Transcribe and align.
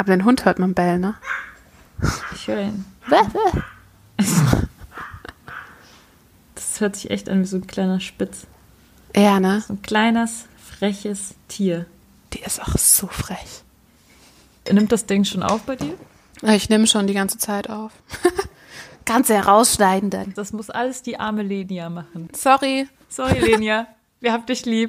Aber 0.00 0.16
den 0.16 0.24
Hund 0.24 0.46
hört 0.46 0.58
man 0.58 0.72
bellen, 0.72 1.02
ne? 1.02 1.14
Ich 2.34 2.48
höre 2.48 2.62
ihn. 2.62 2.86
Das 6.54 6.80
hört 6.80 6.96
sich 6.96 7.10
echt 7.10 7.28
an 7.28 7.42
wie 7.42 7.46
so 7.46 7.58
ein 7.58 7.66
kleiner 7.66 8.00
Spitz. 8.00 8.46
Ja, 9.14 9.40
ne? 9.40 9.60
So 9.60 9.74
ein 9.74 9.82
kleines, 9.82 10.46
freches 10.56 11.34
Tier. 11.48 11.84
Die 12.32 12.40
ist 12.40 12.62
auch 12.62 12.78
so 12.78 13.08
frech. 13.08 13.62
Nimmt 14.72 14.90
das 14.90 15.04
Ding 15.04 15.24
schon 15.24 15.42
auf 15.42 15.64
bei 15.64 15.76
dir? 15.76 15.92
Ich 16.44 16.70
nehme 16.70 16.86
schon 16.86 17.06
die 17.06 17.12
ganze 17.12 17.36
Zeit 17.36 17.68
auf. 17.68 17.92
Kannst 19.04 19.28
du 19.28 19.34
herausschneiden 19.34 20.08
dann. 20.08 20.32
Das 20.32 20.54
muss 20.54 20.70
alles 20.70 21.02
die 21.02 21.20
arme 21.20 21.42
Lenia 21.42 21.90
machen. 21.90 22.30
Sorry. 22.34 22.88
Sorry, 23.10 23.38
Lenia. 23.38 23.86
Wir 24.20 24.32
haben 24.32 24.46
dich 24.46 24.64
lieb. 24.64 24.88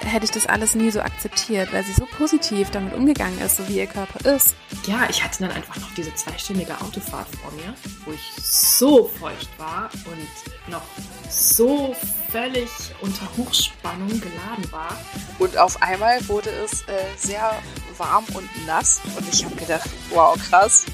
hätte 0.00 0.24
ich 0.24 0.30
das 0.30 0.46
alles 0.46 0.74
nie 0.74 0.90
so 0.90 1.00
akzeptiert, 1.00 1.72
weil 1.72 1.84
sie 1.84 1.92
so 1.92 2.06
positiv 2.06 2.70
damit 2.70 2.94
umgegangen 2.94 3.38
ist, 3.40 3.56
so 3.56 3.68
wie 3.68 3.78
ihr 3.78 3.86
Körper 3.86 4.24
ist. 4.34 4.54
Ja, 4.86 5.06
ich 5.08 5.22
hatte 5.22 5.40
dann 5.40 5.50
einfach 5.50 5.76
noch 5.76 5.92
diese 5.94 6.14
zweistündige 6.14 6.80
Autofahrt 6.80 7.28
vor 7.36 7.52
mir, 7.52 7.74
wo 8.04 8.12
ich 8.12 8.32
so 8.42 9.08
feucht 9.08 9.48
war 9.58 9.90
und 10.06 10.72
noch 10.72 10.84
so 11.28 11.94
völlig 12.30 12.68
unter 13.00 13.28
Hochspannung 13.36 14.08
geladen 14.08 14.70
war. 14.70 14.96
Und 15.38 15.56
auf 15.56 15.80
einmal 15.82 16.26
wurde 16.28 16.50
es 16.50 16.82
äh, 16.82 17.04
sehr 17.16 17.60
warm 17.98 18.24
und 18.34 18.48
nass 18.66 19.00
und 19.16 19.26
ich 19.32 19.44
habe 19.44 19.56
gedacht, 19.56 19.88
wow, 20.10 20.36
krass. 20.50 20.86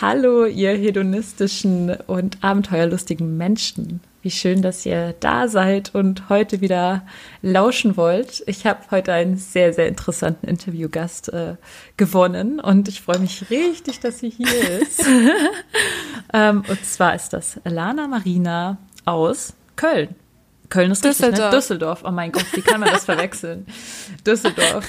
Hallo, 0.00 0.46
ihr 0.46 0.76
hedonistischen 0.76 1.90
und 2.06 2.38
abenteuerlustigen 2.44 3.36
Menschen. 3.36 4.00
Wie 4.20 4.32
schön, 4.32 4.62
dass 4.62 4.84
ihr 4.84 5.14
da 5.20 5.46
seid 5.46 5.94
und 5.94 6.28
heute 6.28 6.60
wieder 6.60 7.06
lauschen 7.40 7.96
wollt. 7.96 8.42
Ich 8.46 8.66
habe 8.66 8.80
heute 8.90 9.12
einen 9.12 9.36
sehr, 9.36 9.72
sehr 9.72 9.86
interessanten 9.86 10.48
Interviewgast 10.48 11.32
äh, 11.32 11.54
gewonnen 11.96 12.58
und 12.58 12.88
ich 12.88 13.00
freue 13.00 13.20
mich 13.20 13.48
richtig, 13.48 14.00
dass 14.00 14.18
sie 14.18 14.30
hier 14.30 14.80
ist. 14.80 15.04
ähm, 16.32 16.64
und 16.68 16.84
zwar 16.84 17.14
ist 17.14 17.32
das 17.32 17.60
Lana 17.64 18.08
Marina 18.08 18.78
aus 19.04 19.54
Köln. 19.76 20.16
Köln 20.68 20.90
ist 20.90 21.04
Düsseldorf. 21.04 21.32
Richtig, 21.32 21.52
ne? 21.52 21.56
Düsseldorf. 21.56 22.02
Oh 22.04 22.10
mein 22.10 22.32
Gott, 22.32 22.46
wie 22.54 22.60
kann 22.60 22.80
man 22.80 22.90
das 22.90 23.04
verwechseln? 23.04 23.66
Düsseldorf. 24.26 24.88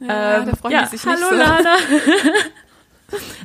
Ja, 0.00 0.38
ähm, 0.38 0.46
da 0.46 0.56
freuen 0.56 0.72
ja, 0.72 0.86
sich 0.86 1.04
hallo 1.04 1.18
nicht 1.18 1.30
so. 1.30 1.36
Lana. 1.36 1.76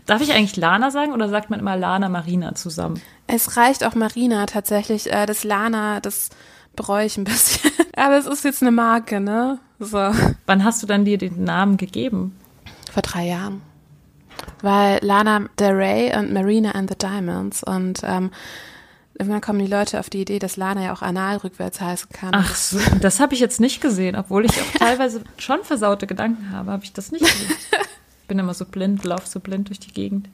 Darf 0.05 0.21
ich 0.21 0.31
eigentlich 0.31 0.55
Lana 0.55 0.91
sagen 0.91 1.11
oder 1.11 1.29
sagt 1.29 1.49
man 1.49 1.59
immer 1.59 1.75
Lana 1.75 2.09
Marina 2.09 2.55
zusammen? 2.55 3.01
Es 3.27 3.57
reicht 3.57 3.83
auch 3.83 3.95
Marina 3.95 4.45
tatsächlich. 4.45 5.11
Äh, 5.11 5.25
das 5.25 5.43
Lana, 5.43 5.99
das 5.99 6.29
bereue 6.75 7.05
ich 7.05 7.17
ein 7.17 7.25
bisschen. 7.25 7.71
Aber 7.95 8.17
es 8.17 8.25
ist 8.25 8.43
jetzt 8.43 8.61
eine 8.61 8.71
Marke, 8.71 9.19
ne? 9.19 9.59
So. 9.79 10.11
Wann 10.45 10.63
hast 10.63 10.81
du 10.81 10.87
dann 10.87 11.05
dir 11.05 11.17
den 11.17 11.43
Namen 11.43 11.77
gegeben? 11.77 12.37
Vor 12.91 13.01
drei 13.01 13.27
Jahren. 13.27 13.61
Weil 14.61 14.99
Lana 15.01 15.47
Del 15.59 15.73
Rey 15.73 16.17
und 16.17 16.31
Marina 16.31 16.71
and 16.71 16.89
the 16.89 16.97
Diamonds 16.97 17.63
und 17.63 18.01
ähm, 18.03 18.31
irgendwann 19.19 19.41
kommen 19.41 19.59
die 19.59 19.67
Leute 19.67 19.99
auf 19.99 20.09
die 20.09 20.21
Idee, 20.21 20.39
dass 20.39 20.57
Lana 20.57 20.83
ja 20.83 20.93
auch 20.93 21.01
anal 21.01 21.37
rückwärts 21.37 21.81
heißen 21.81 22.09
kann. 22.11 22.31
Ach 22.33 22.55
so, 22.55 22.79
das 23.01 23.19
habe 23.19 23.33
ich 23.33 23.39
jetzt 23.39 23.59
nicht 23.59 23.81
gesehen, 23.81 24.15
obwohl 24.15 24.45
ich 24.45 24.51
auch 24.51 24.71
teilweise 24.79 25.23
schon 25.37 25.63
versaute 25.63 26.07
Gedanken 26.07 26.51
habe, 26.51 26.71
habe 26.71 26.83
ich 26.83 26.93
das 26.93 27.11
nicht 27.11 27.25
gesehen. 27.25 27.55
Ich 28.27 28.29
bin 28.29 28.39
immer 28.39 28.53
so 28.53 28.65
blind, 28.65 29.05
laufe 29.05 29.25
so 29.25 29.39
blind 29.39 29.69
durch 29.69 29.79
die 29.79 29.93
Gegend. 29.93 30.27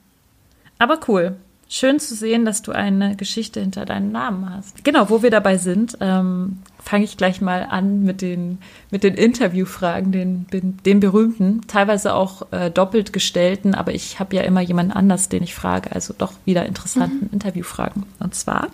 Aber 0.80 0.98
cool. 1.06 1.36
Schön 1.68 2.00
zu 2.00 2.16
sehen, 2.16 2.44
dass 2.44 2.60
du 2.60 2.72
eine 2.72 3.14
Geschichte 3.14 3.60
hinter 3.60 3.84
deinem 3.84 4.10
Namen 4.10 4.50
hast. 4.50 4.84
Genau, 4.84 5.10
wo 5.10 5.22
wir 5.22 5.30
dabei 5.30 5.58
sind, 5.58 5.96
ähm, 6.00 6.58
fange 6.82 7.04
ich 7.04 7.16
gleich 7.16 7.40
mal 7.40 7.62
an 7.70 8.02
mit 8.02 8.20
den, 8.20 8.58
mit 8.90 9.04
den 9.04 9.14
Interviewfragen, 9.14 10.10
den, 10.10 10.48
den 10.50 10.98
berühmten, 10.98 11.60
teilweise 11.68 12.14
auch 12.14 12.50
äh, 12.50 12.68
doppelt 12.68 13.12
gestellten, 13.12 13.76
aber 13.76 13.94
ich 13.94 14.18
habe 14.18 14.34
ja 14.34 14.42
immer 14.42 14.60
jemanden 14.60 14.90
anders, 14.90 15.28
den 15.28 15.44
ich 15.44 15.54
frage, 15.54 15.92
also 15.92 16.16
doch 16.18 16.32
wieder 16.44 16.66
interessanten 16.66 17.32
Interviewfragen. 17.32 18.02
Und 18.18 18.34
zwar, 18.34 18.70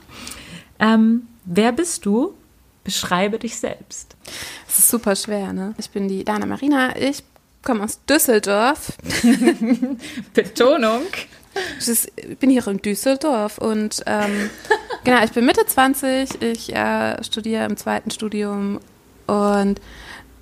ähm, 0.79 1.27
wer 1.45 1.73
bist 1.73 2.07
du? 2.07 2.33
Beschreibe 2.85 3.39
dich 3.39 3.59
selbst. 3.59 4.17
Das 4.67 4.79
ist 4.79 4.89
super 4.89 5.15
schwer, 5.15 5.53
ne? 5.53 5.75
Ich 5.77 5.91
bin 5.91 6.09
die 6.09 6.25
Dana 6.25 6.47
Marina, 6.47 6.97
ich 6.97 7.23
komme 7.63 7.85
aus 7.85 8.01
Düsseldorf. 8.09 8.93
Betonung. 10.35 11.03
Ich 11.81 12.39
bin 12.39 12.51
hier 12.51 12.67
in 12.69 12.79
Düsseldorf 12.79 13.59
und 13.59 14.03
ähm, 14.07 14.51
genau, 15.05 15.25
ich 15.25 15.33
bin 15.33 15.45
Mitte 15.47 15.67
20, 15.67 16.41
ich 16.43 16.75
äh, 16.75 17.23
studiere 17.25 17.65
im 17.65 17.77
zweiten 17.77 18.11
Studium 18.11 18.79
und 19.27 19.81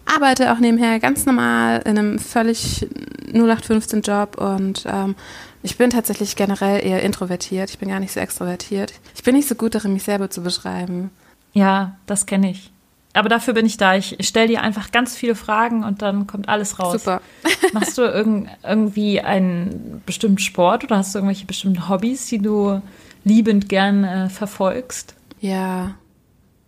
arbeite 0.05 0.53
auch 0.53 0.59
nebenher 0.59 1.01
ganz 1.01 1.25
normal 1.27 1.83
in 1.85 1.99
einem 1.99 2.19
völlig 2.19 2.87
0815-Job 3.33 4.39
und 4.39 4.85
ähm, 4.87 5.15
ich 5.63 5.77
bin 5.77 5.91
tatsächlich 5.91 6.37
generell 6.37 6.85
eher 6.87 7.03
introvertiert. 7.03 7.71
Ich 7.71 7.79
bin 7.79 7.89
gar 7.89 8.01
nicht 8.01 8.13
so 8.13 8.21
extrovertiert. 8.21 8.93
Ich 9.15 9.23
bin 9.23 9.35
nicht 9.35 9.49
so 9.49 9.55
gut 9.55 9.75
darin, 9.75 9.93
mich 9.93 10.05
selber 10.05 10.31
zu 10.31 10.43
beschreiben. 10.43 11.11
Ja, 11.53 11.97
das 12.07 12.27
kenne 12.27 12.51
ich. 12.51 12.71
Aber 13.19 13.29
dafür 13.29 13.53
bin 13.53 13.67
ich 13.67 13.77
da. 13.77 13.97
Ich 13.97 14.17
stelle 14.21 14.47
dir 14.47 14.63
einfach 14.63 14.93
ganz 14.93 15.17
viele 15.17 15.35
Fragen 15.35 15.83
und 15.83 16.03
dann 16.03 16.29
kommt 16.29 16.49
alles 16.49 16.79
raus. 16.79 17.03
Super. 17.03 17.21
Machst 17.73 17.99
du 17.99 18.03
irg 18.03 18.47
irgendwie 18.63 19.21
einen 19.21 20.03
bestimmten 20.07 20.39
Sport 20.39 20.85
oder 20.85 20.99
hast 20.99 21.17
du 21.17 21.19
irgendwelche 21.19 21.45
bestimmten 21.45 21.89
Hobbys, 21.89 22.27
die 22.27 22.39
du 22.39 22.81
liebend 23.25 23.69
gern 23.69 24.05
äh, 24.05 24.29
verfolgst? 24.29 25.17
Ja. 25.41 25.97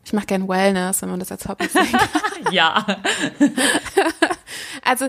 Ich 0.05 0.12
mache 0.12 0.27
gern 0.27 0.49
Wellness, 0.49 1.03
wenn 1.03 1.10
man 1.10 1.21
das 1.21 1.31
als 1.31 1.47
Hobby 1.47 1.69
sehen 1.69 1.87
kann. 1.93 2.09
ja. 2.53 2.84
also, 4.84 5.06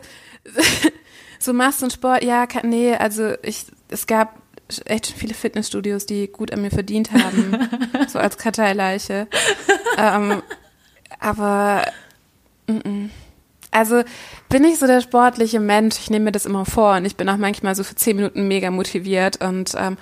so 1.39 1.53
machst 1.53 1.81
du 1.81 1.85
einen 1.85 1.91
Sport? 1.91 2.23
Ja, 2.23 2.45
kann, 2.45 2.69
nee, 2.69 2.93
also 2.93 3.33
ich, 3.41 3.65
es 3.87 4.05
gab 4.05 4.35
echt 4.85 5.07
viele 5.07 5.33
Fitnessstudios, 5.33 6.05
die 6.05 6.27
gut 6.27 6.53
an 6.53 6.61
mir 6.61 6.69
verdient 6.69 7.11
haben, 7.11 7.67
so 8.07 8.19
als 8.19 8.37
Karteileiche. 8.37 9.27
ähm, 9.97 10.43
aber 11.21 11.83
mm 12.67 13.07
also 13.71 14.03
bin 14.49 14.65
ich 14.65 14.77
so 14.77 14.85
der 14.85 15.01
sportliche 15.01 15.59
Mensch. 15.59 15.97
Ich 15.97 16.09
nehme 16.09 16.25
mir 16.25 16.31
das 16.33 16.45
immer 16.45 16.65
vor 16.65 16.97
und 16.97 17.05
ich 17.05 17.15
bin 17.15 17.29
auch 17.29 17.37
manchmal 17.37 17.73
so 17.73 17.83
für 17.83 17.95
zehn 17.95 18.17
Minuten 18.17 18.47
mega 18.47 18.69
motiviert 18.69 19.41
und 19.41 19.73
ähm, 19.77 19.97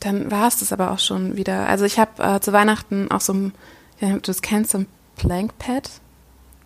dann 0.00 0.30
war 0.30 0.46
es 0.46 0.60
das 0.60 0.72
aber 0.72 0.92
auch 0.92 1.00
schon 1.00 1.36
wieder. 1.36 1.68
Also 1.68 1.84
ich 1.84 1.98
habe 1.98 2.22
äh, 2.22 2.40
zu 2.40 2.52
Weihnachten 2.52 3.10
auch 3.10 3.20
so 3.20 3.32
ein, 3.32 3.52
ja, 4.00 4.10
du 4.12 4.20
das 4.20 4.42
kennst, 4.42 4.70
so 4.70 4.78
ein 4.78 4.86
Plank 5.16 5.58
Pad. 5.58 5.90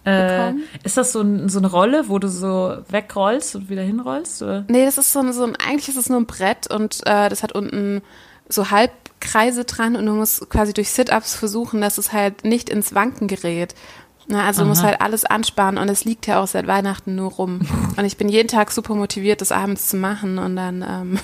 Äh, 0.04 0.52
ist 0.82 0.96
das 0.96 1.12
so, 1.12 1.20
ein, 1.20 1.48
so, 1.48 1.58
eine 1.58 1.70
Rolle, 1.70 2.08
wo 2.08 2.18
du 2.18 2.28
so 2.28 2.76
wegrollst 2.88 3.54
und 3.54 3.70
wieder 3.70 3.82
hinrollst? 3.82 4.42
Oder? 4.42 4.64
Nee, 4.68 4.84
das 4.84 4.98
ist 4.98 5.12
so 5.12 5.20
ein, 5.20 5.32
so 5.32 5.44
ein, 5.44 5.56
eigentlich 5.56 5.88
ist 5.88 5.96
es 5.96 6.08
nur 6.08 6.18
ein 6.18 6.26
Brett 6.26 6.66
und 6.66 7.06
äh, 7.06 7.28
das 7.28 7.44
hat 7.44 7.52
unten 7.52 8.02
so 8.52 8.70
Halbkreise 8.70 9.64
dran 9.64 9.96
und 9.96 10.06
du 10.06 10.12
musst 10.12 10.48
quasi 10.50 10.72
durch 10.72 10.90
Sit-Ups 10.90 11.34
versuchen, 11.34 11.80
dass 11.80 11.98
es 11.98 12.12
halt 12.12 12.44
nicht 12.44 12.68
ins 12.68 12.94
Wanken 12.94 13.28
gerät. 13.28 13.74
Na, 14.28 14.46
also 14.46 14.62
du 14.62 14.68
musst 14.68 14.82
halt 14.82 15.00
alles 15.00 15.24
anspannen 15.24 15.82
und 15.82 15.88
es 15.88 16.04
liegt 16.04 16.26
ja 16.26 16.40
auch 16.40 16.46
seit 16.46 16.66
Weihnachten 16.66 17.14
nur 17.14 17.32
rum. 17.32 17.60
Und 17.96 18.04
ich 18.04 18.16
bin 18.16 18.28
jeden 18.28 18.48
Tag 18.48 18.70
super 18.70 18.94
motiviert, 18.94 19.40
das 19.40 19.52
abends 19.52 19.88
zu 19.88 19.96
machen 19.96 20.38
und 20.38 20.56
dann. 20.56 20.84
Ähm 20.88 21.18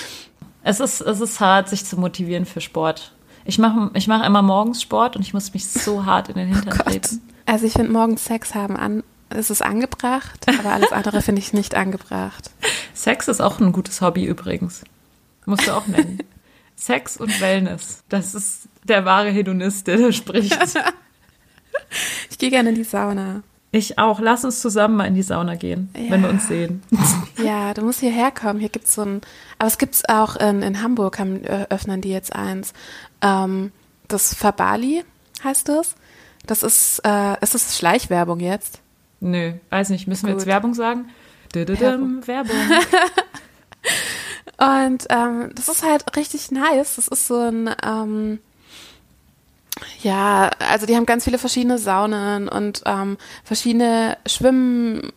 es, 0.64 0.80
ist, 0.80 1.00
es 1.00 1.20
ist 1.20 1.38
hart, 1.38 1.68
sich 1.68 1.84
zu 1.84 1.96
motivieren 1.96 2.46
für 2.46 2.60
Sport. 2.60 3.12
Ich 3.44 3.58
mache 3.58 3.90
ich 3.94 4.08
mach 4.08 4.24
immer 4.26 4.42
morgens 4.42 4.82
Sport 4.82 5.16
und 5.16 5.22
ich 5.22 5.34
muss 5.34 5.54
mich 5.54 5.68
so 5.68 6.04
hart 6.04 6.28
in 6.30 6.34
den 6.34 6.48
Hintern 6.54 6.80
Oh 6.80 6.90
treten. 6.90 7.20
Also 7.46 7.66
ich 7.66 7.74
finde 7.74 7.92
morgens 7.92 8.24
Sex 8.24 8.54
haben 8.54 8.76
an, 8.76 9.02
es 9.28 9.50
ist 9.50 9.62
angebracht, 9.62 10.46
aber 10.58 10.72
alles 10.72 10.92
andere 10.92 11.22
finde 11.22 11.40
ich 11.40 11.52
nicht 11.52 11.74
angebracht. 11.74 12.50
Sex 12.94 13.28
ist 13.28 13.40
auch 13.40 13.60
ein 13.60 13.72
gutes 13.72 14.00
Hobby 14.00 14.24
übrigens. 14.24 14.82
Musst 15.46 15.66
du 15.66 15.72
auch 15.72 15.86
nennen. 15.86 16.18
Sex 16.80 17.16
und 17.18 17.40
Wellness. 17.40 18.02
Das 18.08 18.34
ist 18.34 18.62
der 18.84 19.04
wahre 19.04 19.30
Hedonist, 19.30 19.86
der 19.86 19.98
da 19.98 20.12
spricht. 20.12 20.58
Ich 22.30 22.38
gehe 22.38 22.50
gerne 22.50 22.68
in 22.70 22.74
die 22.76 22.84
Sauna. 22.84 23.42
Ich 23.72 23.98
auch. 23.98 24.20
Lass 24.20 24.44
uns 24.44 24.60
zusammen 24.60 24.96
mal 24.96 25.04
in 25.06 25.14
die 25.14 25.22
Sauna 25.22 25.56
gehen, 25.56 25.90
Ja. 25.96 26.10
wenn 26.10 26.22
wir 26.22 26.30
uns 26.30 26.46
sehen. 26.48 26.82
Ja, 27.42 27.72
du 27.74 27.82
musst 27.82 28.00
hierher 28.00 28.30
kommen. 28.30 28.60
Hier 28.60 28.68
gibt's 28.68 28.94
so 28.94 29.02
ein, 29.02 29.20
aber 29.58 29.66
es 29.68 29.78
gibt's 29.78 30.04
auch 30.08 30.36
in, 30.36 30.62
in 30.62 30.82
Hamburg, 30.82 31.18
haben, 31.18 31.42
äh, 31.44 31.66
öffnen 31.70 32.00
die 32.00 32.10
jetzt 32.10 32.34
eins. 32.34 32.72
Ähm, 33.22 33.72
das 34.08 34.34
Fabali 34.34 35.04
heißt 35.42 35.68
das. 35.68 35.94
Das 36.46 36.62
ist, 36.62 37.00
äh, 37.04 37.34
ist 37.40 37.54
das 37.54 37.76
Schleichwerbung 37.76 38.40
jetzt? 38.40 38.80
Nö, 39.20 39.52
weiß 39.70 39.90
nicht. 39.90 40.06
Müssen 40.06 40.26
wir 40.26 40.34
Gut. 40.34 40.42
jetzt 40.42 40.46
Werbung 40.48 40.74
sagen? 40.74 41.08
Werbung. 41.54 42.26
Werbung. 42.26 42.56
Und 44.58 45.06
ähm, 45.10 45.50
das 45.54 45.68
ist 45.68 45.82
halt 45.84 46.16
richtig 46.16 46.50
nice. 46.50 46.96
Das 46.96 47.08
ist 47.08 47.26
so 47.26 47.36
ein, 47.38 47.70
ähm, 47.84 48.38
Ja, 50.02 50.50
also 50.70 50.86
die 50.86 50.96
haben 50.96 51.06
ganz 51.06 51.24
viele 51.24 51.38
verschiedene 51.38 51.78
Saunen 51.78 52.48
und 52.48 52.82
ähm, 52.86 53.16
verschiedene 53.44 54.16
Schwimmen, 54.26 55.12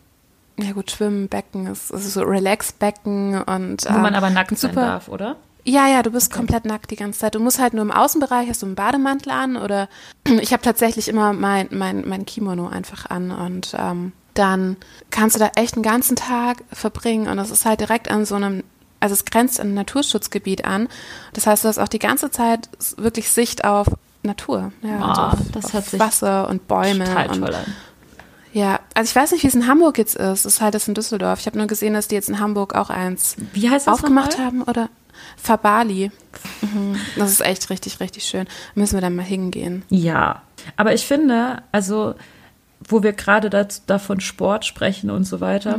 ja 0.57 0.71
gut, 0.71 0.91
Schwimmbecken, 0.91 1.67
ist, 1.67 1.91
ist 1.91 2.13
so 2.13 2.21
Relaxbecken 2.23 3.41
und 3.43 3.85
Wo 3.85 3.93
man 3.93 4.13
ähm, 4.13 4.17
aber 4.17 4.29
nackt 4.29 4.57
sein 4.57 4.71
super- 4.71 4.85
darf, 4.85 5.07
oder? 5.09 5.35
Ja, 5.65 5.87
ja, 5.87 6.03
du 6.03 6.11
bist 6.11 6.29
komplett 6.33 6.65
nackt 6.65 6.91
die 6.91 6.97
ganze 6.97 7.19
Zeit. 7.19 7.35
Du 7.35 7.39
musst 7.39 7.57
halt 7.57 7.73
nur 7.73 7.83
im 7.83 7.91
Außenbereich, 7.91 8.49
hast 8.49 8.61
du 8.61 8.65
einen 8.65 8.75
Bademantel 8.75 9.31
an 9.31 9.55
oder 9.55 9.87
ich 10.41 10.51
habe 10.51 10.61
tatsächlich 10.61 11.07
immer 11.07 11.31
mein, 11.33 11.69
mein, 11.71 12.03
mein 12.07 12.25
Kimono 12.25 12.67
einfach 12.67 13.09
an 13.09 13.31
und 13.31 13.73
ähm, 13.77 14.11
dann 14.33 14.75
kannst 15.09 15.35
du 15.35 15.39
da 15.39 15.51
echt 15.55 15.75
einen 15.75 15.83
ganzen 15.83 16.15
Tag 16.17 16.63
verbringen 16.71 17.27
und 17.29 17.37
das 17.37 17.49
ist 17.51 17.65
halt 17.65 17.79
direkt 17.79 18.09
an 18.11 18.25
so 18.25 18.35
einem, 18.35 18.63
also 19.03 19.13
es 19.13 19.25
grenzt 19.25 19.59
an 19.59 19.67
ein 19.69 19.73
Naturschutzgebiet 19.73 20.65
an. 20.65 20.87
Das 21.33 21.45
heißt, 21.45 21.63
du 21.63 21.67
hast 21.67 21.77
auch 21.77 21.87
die 21.89 21.99
ganze 21.99 22.31
Zeit 22.31 22.69
wirklich 22.97 23.29
Sicht 23.29 23.65
auf 23.65 23.87
Natur. 24.23 24.71
Ja, 24.81 24.97
Ah, 24.99 25.09
also 25.09 25.21
auf, 25.21 25.51
das 25.51 25.75
auf 25.75 25.99
Wasser 25.99 26.49
und 26.49 26.67
Bäume. 26.69 27.03
Total 27.03 27.29
und, 27.29 27.41
toll 27.41 27.53
an. 27.55 27.65
ja, 28.53 28.79
also 28.93 29.09
ich 29.09 29.15
weiß 29.15 29.33
nicht, 29.33 29.43
wie 29.43 29.47
es 29.47 29.55
in 29.55 29.67
Hamburg 29.67 29.97
jetzt 29.97 30.15
ist. 30.15 30.45
Es 30.45 30.45
ist 30.45 30.61
halt 30.61 30.73
das 30.73 30.87
in 30.87 30.93
Düsseldorf. 30.93 31.39
Ich 31.41 31.45
habe 31.45 31.57
nur 31.57 31.67
gesehen, 31.67 31.93
dass 31.93 32.07
die 32.07 32.15
jetzt 32.15 32.29
in 32.29 32.39
Hamburg 32.39 32.75
auch 32.75 32.89
eins 32.89 33.35
Wie 33.51 33.69
heißt 33.69 33.87
das 33.87 33.93
aufgemacht 33.93 34.39
haben 34.39 34.63
oder 34.63 34.87
Fabali. 35.37 36.11
Mhm. 36.61 36.95
Das 37.17 37.29
ist 37.31 37.41
echt 37.41 37.69
richtig, 37.69 37.99
richtig 37.99 38.23
schön. 38.23 38.47
Müssen 38.75 38.95
wir 38.95 39.01
dann 39.01 39.15
mal 39.15 39.23
hingehen. 39.25 39.83
Ja, 39.89 40.41
aber 40.77 40.93
ich 40.93 41.05
finde, 41.05 41.61
also, 41.73 42.15
wo 42.87 43.03
wir 43.03 43.13
gerade 43.13 43.49
davon 43.85 44.19
Sport 44.21 44.65
sprechen 44.65 45.09
und 45.09 45.25
so 45.25 45.41
weiter, 45.41 45.77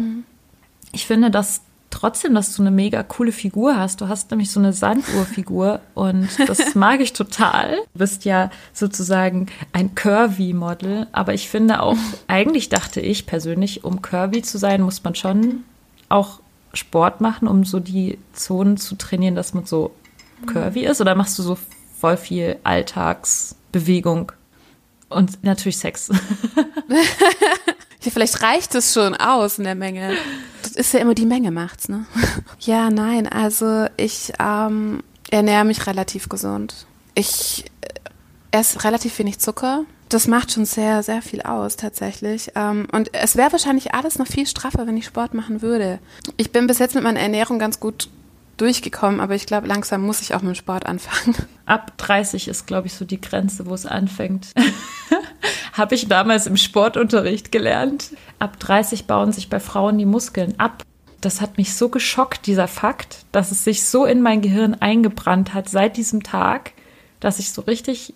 ich 0.92 1.06
finde, 1.06 1.30
dass 1.30 1.62
trotzdem, 1.94 2.34
dass 2.34 2.54
du 2.54 2.62
eine 2.62 2.70
mega 2.70 3.02
coole 3.02 3.32
Figur 3.32 3.76
hast. 3.76 4.00
Du 4.00 4.08
hast 4.08 4.30
nämlich 4.30 4.50
so 4.50 4.60
eine 4.60 4.72
Sanduhrfigur 4.72 5.80
und 5.94 6.28
das 6.46 6.74
mag 6.74 7.00
ich 7.00 7.12
total. 7.12 7.76
Du 7.92 7.98
bist 7.98 8.24
ja 8.24 8.50
sozusagen 8.72 9.46
ein 9.72 9.94
Curvy-Model, 9.94 11.06
aber 11.12 11.34
ich 11.34 11.48
finde 11.48 11.80
auch, 11.80 11.96
eigentlich 12.26 12.68
dachte 12.68 13.00
ich 13.00 13.26
persönlich, 13.26 13.84
um 13.84 14.02
Curvy 14.02 14.42
zu 14.42 14.58
sein, 14.58 14.82
muss 14.82 15.02
man 15.04 15.14
schon 15.14 15.64
auch 16.08 16.40
Sport 16.72 17.20
machen, 17.20 17.46
um 17.46 17.64
so 17.64 17.78
die 17.78 18.18
Zonen 18.32 18.76
zu 18.76 18.96
trainieren, 18.96 19.36
dass 19.36 19.54
man 19.54 19.64
so 19.64 19.92
curvy 20.46 20.84
ist? 20.84 21.00
Oder 21.00 21.14
machst 21.14 21.38
du 21.38 21.42
so 21.42 21.56
voll 21.98 22.16
viel 22.16 22.56
Alltagsbewegung 22.64 24.32
und 25.08 25.44
natürlich 25.44 25.78
Sex? 25.78 26.10
Ja, 28.04 28.10
vielleicht 28.10 28.42
reicht 28.42 28.74
es 28.74 28.92
schon 28.92 29.14
aus 29.14 29.58
in 29.58 29.64
der 29.64 29.74
Menge. 29.74 30.14
Das 30.62 30.72
ist 30.72 30.92
ja 30.92 31.00
immer 31.00 31.14
die 31.14 31.26
Menge 31.26 31.50
macht's, 31.50 31.88
ne? 31.88 32.06
Ja, 32.60 32.90
nein, 32.90 33.26
also 33.28 33.86
ich 33.96 34.32
ähm, 34.38 35.02
ernähre 35.30 35.64
mich 35.64 35.86
relativ 35.86 36.28
gesund. 36.28 36.86
Ich 37.14 37.64
äh, 37.80 38.58
esse 38.58 38.84
relativ 38.84 39.18
wenig 39.18 39.38
Zucker. 39.38 39.84
Das 40.08 40.28
macht 40.28 40.52
schon 40.52 40.64
sehr, 40.64 41.02
sehr 41.02 41.22
viel 41.22 41.42
aus 41.42 41.76
tatsächlich. 41.76 42.52
Ähm, 42.54 42.86
und 42.92 43.12
es 43.14 43.36
wäre 43.36 43.52
wahrscheinlich 43.52 43.94
alles 43.94 44.18
noch 44.18 44.26
viel 44.26 44.46
straffer, 44.46 44.86
wenn 44.86 44.96
ich 44.96 45.06
Sport 45.06 45.34
machen 45.34 45.62
würde. 45.62 45.98
Ich 46.36 46.52
bin 46.52 46.66
bis 46.66 46.78
jetzt 46.78 46.94
mit 46.94 47.04
meiner 47.04 47.20
Ernährung 47.20 47.58
ganz 47.58 47.80
gut 47.80 48.08
durchgekommen, 48.56 49.20
aber 49.20 49.34
ich 49.34 49.46
glaube, 49.46 49.66
langsam 49.66 50.02
muss 50.02 50.20
ich 50.20 50.34
auch 50.34 50.42
mit 50.42 50.54
dem 50.54 50.58
Sport 50.58 50.86
anfangen. 50.86 51.36
Ab 51.66 51.96
30 51.98 52.48
ist, 52.48 52.66
glaube 52.66 52.86
ich, 52.86 52.94
so 52.94 53.04
die 53.04 53.20
Grenze, 53.20 53.66
wo 53.66 53.74
es 53.74 53.86
anfängt. 53.86 54.48
Habe 55.72 55.94
ich 55.94 56.08
damals 56.08 56.46
im 56.46 56.56
Sportunterricht 56.56 57.50
gelernt. 57.50 58.10
Ab 58.38 58.60
30 58.60 59.06
bauen 59.06 59.32
sich 59.32 59.48
bei 59.48 59.60
Frauen 59.60 59.98
die 59.98 60.06
Muskeln 60.06 60.58
ab. 60.58 60.82
Das 61.20 61.40
hat 61.40 61.56
mich 61.56 61.74
so 61.74 61.88
geschockt, 61.88 62.46
dieser 62.46 62.68
Fakt, 62.68 63.24
dass 63.32 63.50
es 63.50 63.64
sich 63.64 63.84
so 63.84 64.04
in 64.04 64.20
mein 64.20 64.42
Gehirn 64.42 64.74
eingebrannt 64.74 65.54
hat 65.54 65.68
seit 65.68 65.96
diesem 65.96 66.22
Tag, 66.22 66.72
dass 67.18 67.38
ich 67.38 67.50
so 67.50 67.62
richtig 67.62 68.12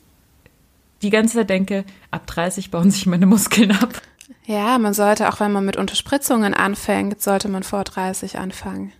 die 1.02 1.10
ganze 1.10 1.38
Zeit 1.38 1.50
denke, 1.50 1.84
ab 2.10 2.26
30 2.26 2.70
bauen 2.70 2.90
sich 2.90 3.06
meine 3.06 3.26
Muskeln 3.26 3.72
ab. 3.72 4.02
Ja, 4.44 4.78
man 4.78 4.94
sollte, 4.94 5.28
auch 5.28 5.40
wenn 5.40 5.52
man 5.52 5.64
mit 5.64 5.76
Unterspritzungen 5.76 6.54
anfängt, 6.54 7.22
sollte 7.22 7.48
man 7.48 7.62
vor 7.62 7.84
30 7.84 8.38
anfangen. 8.38 8.92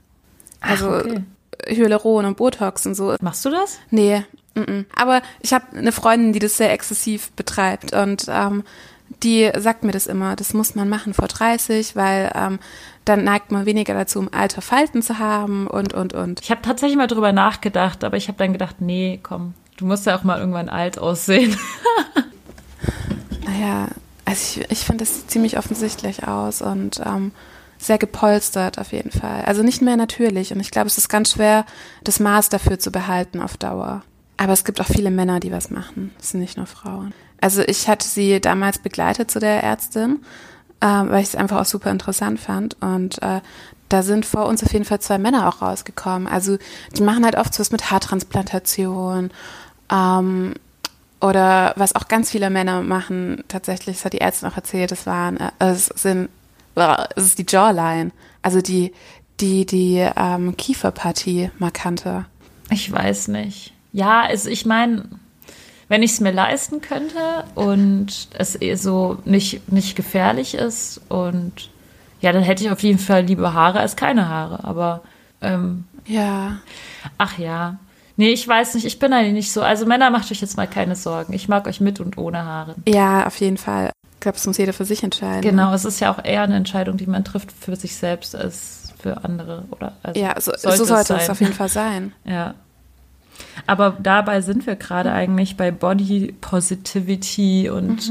Also 0.60 0.90
Ach, 0.90 1.04
okay. 1.04 1.22
Hyaluron 1.66 2.24
und 2.24 2.36
Botox 2.36 2.86
und 2.86 2.94
so. 2.94 3.14
Machst 3.20 3.44
du 3.44 3.50
das? 3.50 3.78
Nee, 3.90 4.22
mm 4.54 4.60
-mm. 4.60 4.84
aber 4.94 5.22
ich 5.40 5.52
habe 5.52 5.76
eine 5.76 5.92
Freundin, 5.92 6.32
die 6.32 6.38
das 6.38 6.56
sehr 6.56 6.72
exzessiv 6.72 7.30
betreibt 7.32 7.92
und 7.92 8.26
ähm, 8.28 8.64
die 9.22 9.50
sagt 9.56 9.84
mir 9.84 9.92
das 9.92 10.06
immer, 10.06 10.36
das 10.36 10.52
muss 10.54 10.74
man 10.74 10.88
machen 10.88 11.14
vor 11.14 11.28
30, 11.28 11.96
weil 11.96 12.30
ähm, 12.34 12.58
dann 13.04 13.24
neigt 13.24 13.50
man 13.50 13.64
weniger 13.64 13.94
dazu, 13.94 14.20
im 14.20 14.32
Alter 14.32 14.60
Falten 14.60 15.02
zu 15.02 15.18
haben 15.18 15.66
und, 15.66 15.94
und, 15.94 16.12
und. 16.12 16.40
Ich 16.42 16.50
habe 16.50 16.60
tatsächlich 16.62 16.98
mal 16.98 17.06
drüber 17.06 17.32
nachgedacht, 17.32 18.04
aber 18.04 18.18
ich 18.18 18.28
habe 18.28 18.38
dann 18.38 18.52
gedacht, 18.52 18.76
nee, 18.80 19.18
komm, 19.22 19.54
du 19.78 19.86
musst 19.86 20.04
ja 20.06 20.16
auch 20.16 20.24
mal 20.24 20.38
irgendwann 20.38 20.68
alt 20.68 20.98
aussehen. 20.98 21.56
Naja, 23.44 23.88
also 24.24 24.60
ich, 24.60 24.70
ich 24.70 24.78
finde, 24.80 25.04
das 25.04 25.16
sieht 25.16 25.30
ziemlich 25.30 25.58
offensichtlich 25.58 26.28
aus 26.28 26.62
und 26.62 27.00
ähm, 27.04 27.32
sehr 27.78 27.98
gepolstert 27.98 28.78
auf 28.78 28.92
jeden 28.92 29.10
Fall. 29.10 29.44
Also 29.44 29.62
nicht 29.62 29.82
mehr 29.82 29.96
natürlich 29.96 30.52
und 30.52 30.60
ich 30.60 30.70
glaube, 30.70 30.88
es 30.88 30.98
ist 30.98 31.08
ganz 31.08 31.32
schwer, 31.32 31.64
das 32.04 32.20
Maß 32.20 32.48
dafür 32.48 32.78
zu 32.78 32.90
behalten 32.90 33.40
auf 33.40 33.56
Dauer. 33.56 34.02
Aber 34.36 34.52
es 34.52 34.64
gibt 34.64 34.80
auch 34.80 34.86
viele 34.86 35.10
Männer, 35.10 35.40
die 35.40 35.52
was 35.52 35.70
machen. 35.70 36.14
Es 36.20 36.30
sind 36.30 36.40
nicht 36.40 36.56
nur 36.56 36.66
Frauen. 36.66 37.12
Also 37.40 37.62
ich 37.62 37.88
hatte 37.88 38.06
sie 38.06 38.40
damals 38.40 38.78
begleitet 38.78 39.30
zu 39.30 39.40
der 39.40 39.62
Ärztin, 39.62 40.20
ähm, 40.80 41.10
weil 41.10 41.22
ich 41.22 41.28
es 41.28 41.36
einfach 41.36 41.60
auch 41.60 41.64
super 41.64 41.90
interessant 41.90 42.38
fand. 42.40 42.76
Und 42.80 43.20
äh, 43.22 43.40
da 43.88 44.02
sind 44.02 44.26
vor 44.26 44.46
uns 44.46 44.62
auf 44.62 44.72
jeden 44.72 44.84
Fall 44.84 45.00
zwei 45.00 45.18
Männer 45.18 45.48
auch 45.48 45.62
rausgekommen. 45.62 46.28
Also 46.28 46.58
die 46.96 47.02
machen 47.02 47.24
halt 47.24 47.36
oft 47.36 47.58
was 47.58 47.72
mit 47.72 47.90
Haartransplantation. 47.90 49.30
Ähm, 49.90 50.54
oder 51.20 51.72
was 51.76 51.96
auch 51.96 52.06
ganz 52.06 52.30
viele 52.30 52.48
Männer 52.48 52.82
machen, 52.82 53.42
tatsächlich, 53.48 53.96
das 53.96 54.04
hat 54.04 54.12
die 54.12 54.20
Ärztin 54.20 54.48
auch 54.48 54.56
erzählt, 54.56 54.92
das 54.92 55.04
waren, 55.06 55.38
äh, 55.38 55.50
es 55.58 55.86
sind, 55.86 56.26
äh, 56.26 56.28
es 57.16 57.24
ist 57.24 57.38
die 57.38 57.46
Jawline, 57.48 58.12
also 58.42 58.60
die, 58.60 58.92
die, 59.40 59.66
die 59.66 60.06
ähm, 60.16 60.56
Kieferpartie 60.56 61.50
markanter. 61.58 62.26
Ich 62.70 62.90
weiß 62.90 63.28
nicht. 63.28 63.72
Ja, 63.92 64.22
also 64.22 64.48
ich 64.48 64.66
meine, 64.66 65.04
wenn 65.88 66.02
ich 66.02 66.12
es 66.12 66.20
mir 66.20 66.32
leisten 66.32 66.80
könnte 66.80 67.44
und 67.54 68.28
es 68.34 68.60
eh 68.60 68.74
so 68.74 69.18
nicht, 69.24 69.72
nicht 69.72 69.96
gefährlich 69.96 70.54
ist 70.54 71.00
und 71.08 71.70
ja, 72.20 72.32
dann 72.32 72.42
hätte 72.42 72.64
ich 72.64 72.70
auf 72.70 72.82
jeden 72.82 72.98
Fall 72.98 73.24
lieber 73.24 73.54
Haare 73.54 73.80
als 73.80 73.96
keine 73.96 74.28
Haare. 74.28 74.64
Aber 74.64 75.02
ähm, 75.40 75.84
Ja, 76.06 76.58
ach 77.16 77.38
ja. 77.38 77.78
Nee, 78.16 78.30
ich 78.30 78.46
weiß 78.46 78.74
nicht, 78.74 78.84
ich 78.84 78.98
bin 78.98 79.12
eigentlich 79.12 79.32
nicht 79.32 79.52
so. 79.52 79.62
Also 79.62 79.86
Männer, 79.86 80.10
macht 80.10 80.30
euch 80.32 80.40
jetzt 80.40 80.56
mal 80.56 80.66
keine 80.66 80.96
Sorgen. 80.96 81.32
Ich 81.32 81.48
mag 81.48 81.68
euch 81.68 81.80
mit 81.80 82.00
und 82.00 82.18
ohne 82.18 82.44
Haare. 82.44 82.74
ja, 82.88 83.24
auf 83.26 83.38
jeden 83.40 83.56
Fall. 83.56 83.92
Ich 84.18 84.20
glaube, 84.20 84.36
das 84.36 84.46
muss 84.48 84.58
jeder 84.58 84.72
für 84.72 84.84
sich 84.84 85.04
entscheiden. 85.04 85.42
Genau, 85.42 85.72
es 85.72 85.84
ist 85.84 86.00
ja 86.00 86.12
auch 86.12 86.24
eher 86.24 86.42
eine 86.42 86.56
Entscheidung, 86.56 86.96
die 86.96 87.06
man 87.06 87.22
trifft 87.24 87.52
für 87.52 87.76
sich 87.76 87.94
selbst 87.94 88.34
als 88.34 88.92
für 89.00 89.22
andere. 89.24 89.62
Oder 89.70 89.92
also 90.02 90.20
Ja, 90.20 90.34
so 90.40 90.50
sollte, 90.56 90.76
so 90.78 90.84
sollte 90.86 91.14
es 91.14 91.26
sein. 91.26 91.30
auf 91.30 91.40
jeden 91.40 91.52
Fall 91.52 91.68
sein. 91.68 92.12
Ja. 92.24 92.54
Aber 93.68 93.96
dabei 94.02 94.40
sind 94.40 94.66
wir 94.66 94.74
gerade 94.74 95.12
eigentlich 95.12 95.56
bei 95.56 95.70
Body 95.70 96.34
Positivity 96.40 97.70
und 97.70 98.10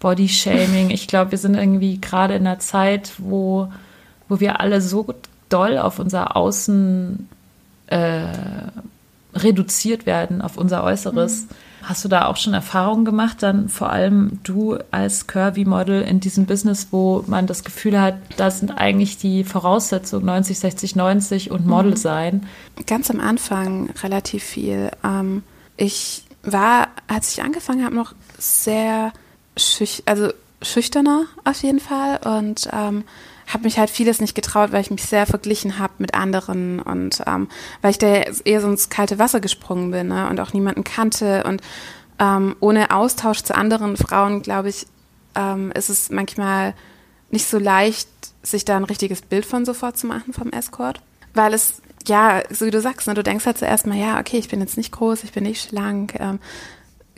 Body 0.00 0.28
Shaming. 0.28 0.90
Ich 0.90 1.06
glaube, 1.06 1.30
wir 1.30 1.38
sind 1.38 1.54
irgendwie 1.54 2.00
gerade 2.00 2.34
in 2.34 2.44
einer 2.44 2.58
Zeit, 2.58 3.12
wo, 3.18 3.68
wo 4.28 4.40
wir 4.40 4.60
alle 4.60 4.80
so 4.80 5.14
doll 5.48 5.78
auf 5.78 6.00
unser 6.00 6.36
Außen 6.36 7.28
äh, 7.86 8.24
reduziert 9.36 10.06
werden, 10.06 10.42
auf 10.42 10.56
unser 10.56 10.82
Äußeres. 10.82 11.46
Hast 11.86 12.04
du 12.04 12.08
da 12.08 12.26
auch 12.26 12.36
schon 12.36 12.52
Erfahrungen 12.52 13.04
gemacht, 13.04 13.44
dann 13.44 13.68
vor 13.68 13.90
allem 13.90 14.40
du 14.42 14.76
als 14.90 15.28
Curvy-Model 15.28 16.02
in 16.02 16.18
diesem 16.18 16.44
Business, 16.44 16.88
wo 16.90 17.22
man 17.28 17.46
das 17.46 17.62
Gefühl 17.62 18.00
hat, 18.00 18.16
das 18.36 18.58
sind 18.58 18.72
eigentlich 18.72 19.18
die 19.18 19.44
Voraussetzungen 19.44 20.26
90, 20.26 20.58
60, 20.58 20.96
90 20.96 21.50
und 21.52 21.64
Model 21.64 21.96
sein? 21.96 22.48
Ganz 22.88 23.08
am 23.08 23.20
Anfang 23.20 23.90
relativ 24.02 24.42
viel. 24.42 24.90
Ähm, 25.04 25.44
ich 25.76 26.24
war, 26.42 26.88
als 27.06 27.32
ich 27.32 27.44
angefangen 27.44 27.84
habe, 27.84 27.94
noch 27.94 28.14
sehr 28.36 29.12
schüch 29.56 30.02
also 30.06 30.32
schüchterner 30.62 31.26
auf 31.44 31.62
jeden 31.62 31.80
Fall 31.80 32.18
und 32.24 32.68
ähm, 32.72 33.04
habe 33.46 33.64
mich 33.64 33.78
halt 33.78 33.90
vieles 33.90 34.20
nicht 34.20 34.34
getraut, 34.34 34.72
weil 34.72 34.80
ich 34.80 34.90
mich 34.90 35.04
sehr 35.04 35.26
verglichen 35.26 35.78
habe 35.78 35.94
mit 35.98 36.14
anderen 36.14 36.80
und 36.80 37.22
ähm, 37.26 37.48
weil 37.80 37.92
ich 37.92 37.98
da 37.98 38.06
eher 38.06 38.60
so 38.60 38.68
ins 38.68 38.88
kalte 38.88 39.18
Wasser 39.18 39.40
gesprungen 39.40 39.90
bin 39.90 40.08
ne, 40.08 40.28
und 40.28 40.40
auch 40.40 40.52
niemanden 40.52 40.84
kannte 40.84 41.44
und 41.44 41.60
ähm, 42.18 42.56
ohne 42.60 42.90
Austausch 42.90 43.42
zu 43.42 43.54
anderen 43.54 43.96
Frauen, 43.96 44.42
glaube 44.42 44.70
ich, 44.70 44.86
ähm, 45.34 45.70
ist 45.72 45.90
es 45.90 46.10
manchmal 46.10 46.74
nicht 47.30 47.46
so 47.46 47.58
leicht, 47.58 48.08
sich 48.42 48.64
da 48.64 48.76
ein 48.76 48.84
richtiges 48.84 49.22
Bild 49.22 49.44
von 49.44 49.64
sofort 49.64 49.98
zu 49.98 50.06
machen 50.06 50.32
vom 50.32 50.50
Escort, 50.50 51.00
weil 51.34 51.52
es 51.52 51.82
ja, 52.08 52.42
so 52.50 52.66
wie 52.66 52.70
du 52.70 52.80
sagst, 52.80 53.08
ne, 53.08 53.14
du 53.14 53.22
denkst 53.22 53.46
halt 53.46 53.58
zuerst 53.58 53.86
mal, 53.86 53.96
ja, 53.96 54.20
okay, 54.20 54.38
ich 54.38 54.48
bin 54.48 54.60
jetzt 54.60 54.76
nicht 54.76 54.92
groß, 54.92 55.24
ich 55.24 55.32
bin 55.32 55.44
nicht 55.44 55.68
schlank. 55.68 56.14
Ähm, 56.18 56.38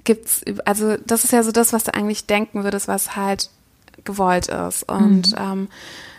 gibt's, 0.04 0.42
also 0.64 0.96
das 0.96 1.24
ist 1.24 1.32
ja 1.32 1.42
so 1.42 1.52
das, 1.52 1.72
was 1.72 1.84
du 1.84 1.94
eigentlich 1.94 2.26
denken 2.26 2.64
würdest, 2.64 2.88
was 2.88 3.16
halt 3.16 3.50
gewollt 4.04 4.48
ist. 4.48 4.88
Und 4.88 5.34
ähm, 5.36 5.68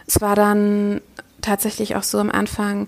es 0.10 0.22
war 0.22 0.36
dann 0.36 1.01
tatsächlich 1.42 1.96
auch 1.96 2.04
so 2.04 2.18
am 2.18 2.32
Anfang, 2.32 2.88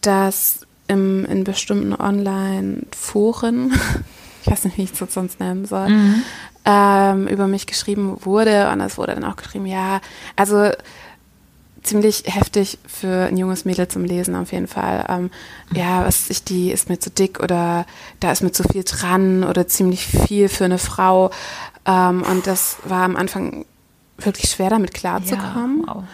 dass 0.00 0.66
im, 0.88 1.24
in 1.26 1.44
bestimmten 1.44 1.94
Online-Foren, 1.94 3.72
ich 4.42 4.50
weiß 4.50 4.64
nicht, 4.64 4.76
wie 4.76 4.82
ich 4.82 5.00
es 5.00 5.14
sonst 5.14 5.38
nennen 5.38 5.64
soll, 5.64 5.88
mhm. 5.88 6.22
ähm, 6.64 7.28
über 7.28 7.46
mich 7.46 7.66
geschrieben 7.66 8.18
wurde. 8.24 8.68
Und 8.70 8.80
es 8.80 8.98
wurde 8.98 9.14
dann 9.14 9.24
auch 9.24 9.36
geschrieben, 9.36 9.66
ja, 9.66 10.00
also 10.34 10.70
ziemlich 11.84 12.24
heftig 12.26 12.78
für 12.84 13.26
ein 13.26 13.36
junges 13.36 13.64
Mädel 13.64 13.86
zum 13.86 14.04
Lesen 14.04 14.34
auf 14.34 14.50
jeden 14.50 14.66
Fall. 14.66 15.06
Ähm, 15.08 15.30
ja, 15.72 16.04
was 16.04 16.30
ich, 16.30 16.42
die 16.42 16.72
ist 16.72 16.88
mir 16.88 16.98
zu 16.98 17.10
dick 17.10 17.38
oder 17.38 17.86
da 18.18 18.32
ist 18.32 18.42
mir 18.42 18.50
zu 18.50 18.64
viel 18.64 18.82
dran 18.82 19.44
oder 19.44 19.68
ziemlich 19.68 20.04
viel 20.04 20.48
für 20.48 20.64
eine 20.64 20.78
Frau. 20.78 21.30
Ähm, 21.84 22.24
und 22.28 22.48
das 22.48 22.78
war 22.82 23.04
am 23.04 23.14
Anfang 23.14 23.64
wirklich 24.18 24.50
schwer, 24.50 24.70
damit 24.70 24.94
klarzukommen. 24.94 25.84
Ja, 25.86 25.94
wow. 25.94 26.04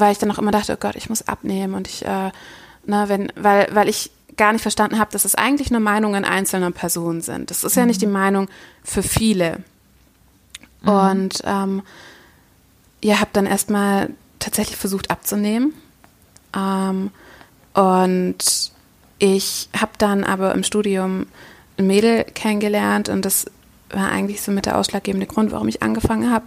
Weil 0.00 0.12
ich 0.12 0.18
dann 0.18 0.30
auch 0.30 0.38
immer 0.38 0.50
dachte, 0.50 0.74
oh 0.74 0.78
Gott, 0.78 0.96
ich 0.96 1.08
muss 1.08 1.26
abnehmen 1.26 1.74
und 1.74 1.88
ich, 1.88 2.04
äh, 2.04 2.30
ne, 2.86 3.04
wenn, 3.08 3.32
weil, 3.36 3.68
weil 3.72 3.88
ich 3.88 4.10
gar 4.36 4.52
nicht 4.52 4.62
verstanden 4.62 4.98
habe, 4.98 5.10
dass 5.12 5.24
es 5.24 5.34
eigentlich 5.34 5.70
nur 5.70 5.80
Meinungen 5.80 6.24
einzelner 6.24 6.70
Personen 6.70 7.20
sind. 7.20 7.50
Das 7.50 7.64
ist 7.64 7.76
mhm. 7.76 7.80
ja 7.80 7.86
nicht 7.86 8.00
die 8.00 8.06
mhm. 8.06 8.12
Meinung 8.12 8.48
für 8.82 9.02
viele. 9.02 9.62
Mhm. 10.82 10.88
Und 10.88 11.42
ähm, 11.44 11.82
ihr 13.00 13.20
habt 13.20 13.36
dann 13.36 13.46
erstmal 13.46 14.10
tatsächlich 14.38 14.76
versucht 14.76 15.10
abzunehmen. 15.10 15.74
Ähm, 16.56 17.10
und 17.74 18.72
ich 19.18 19.68
habe 19.76 19.92
dann 19.98 20.24
aber 20.24 20.54
im 20.54 20.62
Studium 20.62 21.26
ein 21.76 21.86
Mädel 21.86 22.24
kennengelernt 22.24 23.08
und 23.08 23.24
das 23.24 23.46
war 23.90 24.10
eigentlich 24.10 24.42
so 24.42 24.52
mit 24.52 24.66
der 24.66 24.78
ausschlaggebende 24.78 25.26
Grund, 25.26 25.52
warum 25.52 25.68
ich 25.68 25.82
angefangen 25.82 26.30
habe, 26.30 26.44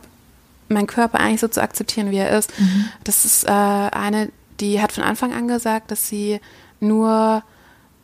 meinen 0.74 0.88
Körper 0.88 1.20
eigentlich 1.20 1.42
so 1.42 1.48
zu 1.48 1.62
akzeptieren, 1.62 2.12
wie 2.12 2.18
er 2.18 2.38
ist. 2.38 2.58
Mhm. 2.60 2.86
Das 3.04 3.25
ist 3.25 3.46
äh, 3.46 3.50
eine, 3.50 4.30
die 4.60 4.82
hat 4.82 4.92
von 4.92 5.04
Anfang 5.04 5.34
an 5.34 5.48
gesagt, 5.48 5.92
dass 5.92 6.08
sie 6.08 6.40
nur, 6.80 7.44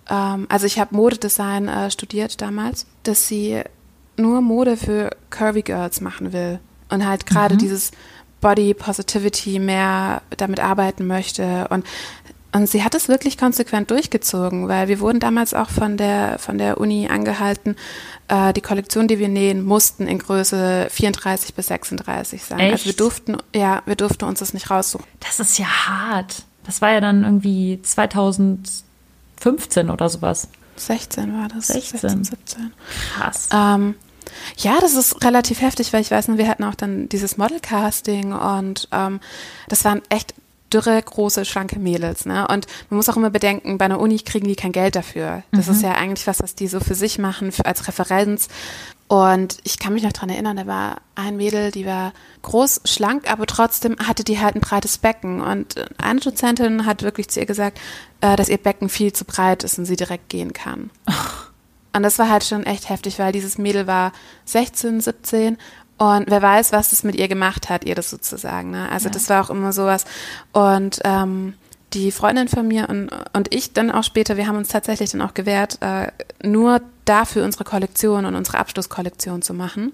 ähm, 0.09 0.45
also 0.49 0.65
ich 0.65 0.79
habe 0.79 0.95
Modedesign 0.95 1.67
äh, 1.67 1.91
studiert 1.91 2.41
damals, 2.41 2.85
dass 3.03 3.27
sie 3.27 3.61
nur 4.17 4.41
Mode 4.41 4.77
für 4.77 5.11
Curvy 5.29 5.61
Girls 5.61 6.01
machen 6.01 6.33
will 6.33 6.59
und 6.89 7.05
halt 7.05 7.25
gerade 7.25 7.55
mhm. 7.55 7.59
dieses 7.59 7.91
Body 8.41 8.73
Positivity 8.73 9.59
mehr 9.59 10.21
damit 10.37 10.59
arbeiten 10.59 11.07
möchte 11.07 11.67
und 11.69 11.85
und 12.51 12.69
sie 12.69 12.83
hat 12.83 12.95
es 12.95 13.07
wirklich 13.07 13.37
konsequent 13.37 13.91
durchgezogen, 13.91 14.67
weil 14.67 14.87
wir 14.87 14.99
wurden 14.99 15.19
damals 15.19 15.53
auch 15.53 15.69
von 15.69 15.97
der, 15.97 16.39
von 16.39 16.57
der 16.57 16.79
Uni 16.79 17.07
angehalten, 17.09 17.75
äh, 18.29 18.53
die 18.53 18.61
Kollektion, 18.61 19.07
die 19.07 19.19
wir 19.19 19.27
nähen, 19.27 19.65
mussten 19.65 20.07
in 20.07 20.19
Größe 20.19 20.87
34 20.89 21.53
bis 21.53 21.67
36 21.67 22.43
sein. 22.43 22.59
Echt? 22.59 22.71
Also 22.71 22.85
wir 22.85 22.93
durften, 22.93 23.37
ja, 23.53 23.81
wir 23.85 23.95
durften 23.95 24.25
uns 24.25 24.39
das 24.39 24.53
nicht 24.53 24.69
raussuchen. 24.69 25.05
Das 25.19 25.39
ist 25.39 25.59
ja 25.59 25.67
hart. 25.67 26.43
Das 26.65 26.81
war 26.81 26.91
ja 26.91 27.01
dann 27.01 27.23
irgendwie 27.23 27.79
2015 27.81 29.89
oder 29.89 30.09
sowas. 30.09 30.47
16 30.77 31.33
war 31.33 31.47
das. 31.47 31.67
16. 31.67 31.99
16 31.99 32.23
17. 32.23 32.73
Krass. 33.15 33.49
Ähm, 33.53 33.95
ja, 34.57 34.77
das 34.79 34.93
ist 34.93 35.23
relativ 35.23 35.61
heftig, 35.61 35.93
weil 35.93 36.01
ich 36.01 36.11
weiß 36.11 36.27
wir 36.29 36.47
hatten 36.47 36.63
auch 36.63 36.75
dann 36.75 37.09
dieses 37.09 37.37
Model-Casting 37.37 38.33
und 38.33 38.87
ähm, 38.91 39.19
das 39.69 39.85
waren 39.85 40.01
echt 40.09 40.33
dürre, 40.73 41.01
große, 41.01 41.45
schlanke 41.45 41.79
Mädels. 41.79 42.25
Ne? 42.25 42.47
Und 42.47 42.67
man 42.89 42.97
muss 42.97 43.09
auch 43.09 43.17
immer 43.17 43.29
bedenken, 43.29 43.77
bei 43.77 43.85
einer 43.85 43.99
Uni 43.99 44.19
kriegen 44.19 44.47
die 44.47 44.55
kein 44.55 44.71
Geld 44.71 44.95
dafür. 44.95 45.43
Das 45.51 45.67
mhm. 45.67 45.73
ist 45.73 45.83
ja 45.83 45.93
eigentlich 45.93 46.27
was, 46.27 46.41
was 46.41 46.55
die 46.55 46.67
so 46.67 46.79
für 46.79 46.95
sich 46.95 47.19
machen, 47.19 47.51
für, 47.51 47.65
als 47.65 47.87
Referenz. 47.87 48.47
Und 49.07 49.59
ich 49.63 49.79
kann 49.79 49.93
mich 49.93 50.03
noch 50.03 50.11
dran 50.11 50.29
erinnern, 50.29 50.57
da 50.57 50.67
war 50.67 50.97
ein 51.15 51.37
Mädel, 51.37 51.71
die 51.71 51.85
war 51.85 52.11
groß, 52.41 52.81
schlank, 52.83 53.31
aber 53.31 53.45
trotzdem 53.45 53.95
hatte 54.05 54.25
die 54.25 54.39
halt 54.39 54.55
ein 54.55 54.61
breites 54.61 54.97
Becken. 54.97 55.39
Und 55.39 55.75
eine 55.97 56.19
Dozentin 56.19 56.85
hat 56.85 57.03
wirklich 57.03 57.29
zu 57.29 57.39
ihr 57.39 57.45
gesagt, 57.45 57.79
äh, 58.19 58.35
dass 58.35 58.49
ihr 58.49 58.57
Becken 58.57 58.89
viel 58.89 59.13
zu 59.13 59.23
breit 59.23 59.63
ist 59.63 59.79
und 59.79 59.85
sie 59.85 59.95
direkt 59.95 60.29
gehen 60.29 60.51
kann. 60.51 60.89
Und 61.93 62.03
das 62.03 62.19
war 62.19 62.29
halt 62.29 62.43
schon 62.43 62.63
echt 62.63 62.89
heftig, 62.89 63.17
weil 63.17 63.31
dieses 63.31 63.57
Mädel 63.57 63.87
war 63.87 64.11
16, 64.45 65.01
17 65.01 65.57
und 65.97 66.29
wer 66.29 66.41
weiß, 66.41 66.71
was 66.71 66.91
es 66.91 67.03
mit 67.03 67.15
ihr 67.15 67.27
gemacht 67.27 67.69
hat, 67.69 67.83
ihr 67.83 67.95
das 67.95 68.09
sozusagen. 68.09 68.71
Ne? 68.71 68.89
Also 68.91 69.07
ja. 69.07 69.13
das 69.13 69.29
war 69.29 69.43
auch 69.43 69.49
immer 69.49 69.73
sowas. 69.73 70.05
Und 70.51 70.99
ähm, 71.03 71.55
die 71.93 72.11
Freundin 72.11 72.47
von 72.47 72.67
mir 72.67 72.89
und, 72.89 73.09
und 73.33 73.53
ich 73.53 73.73
dann 73.73 73.91
auch 73.91 74.03
später, 74.03 74.37
wir 74.37 74.47
haben 74.47 74.57
uns 74.57 74.69
tatsächlich 74.69 75.11
dann 75.11 75.21
auch 75.21 75.33
gewehrt, 75.33 75.79
äh, 75.81 76.11
nur 76.43 76.81
dafür 77.05 77.45
unsere 77.45 77.63
Kollektion 77.63 78.25
und 78.25 78.35
unsere 78.35 78.59
Abschlusskollektion 78.59 79.41
zu 79.41 79.53
machen. 79.53 79.93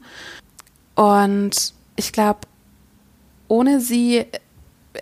Und 0.95 1.74
ich 1.95 2.12
glaube, 2.12 2.39
ohne 3.48 3.79
sie 3.79 4.25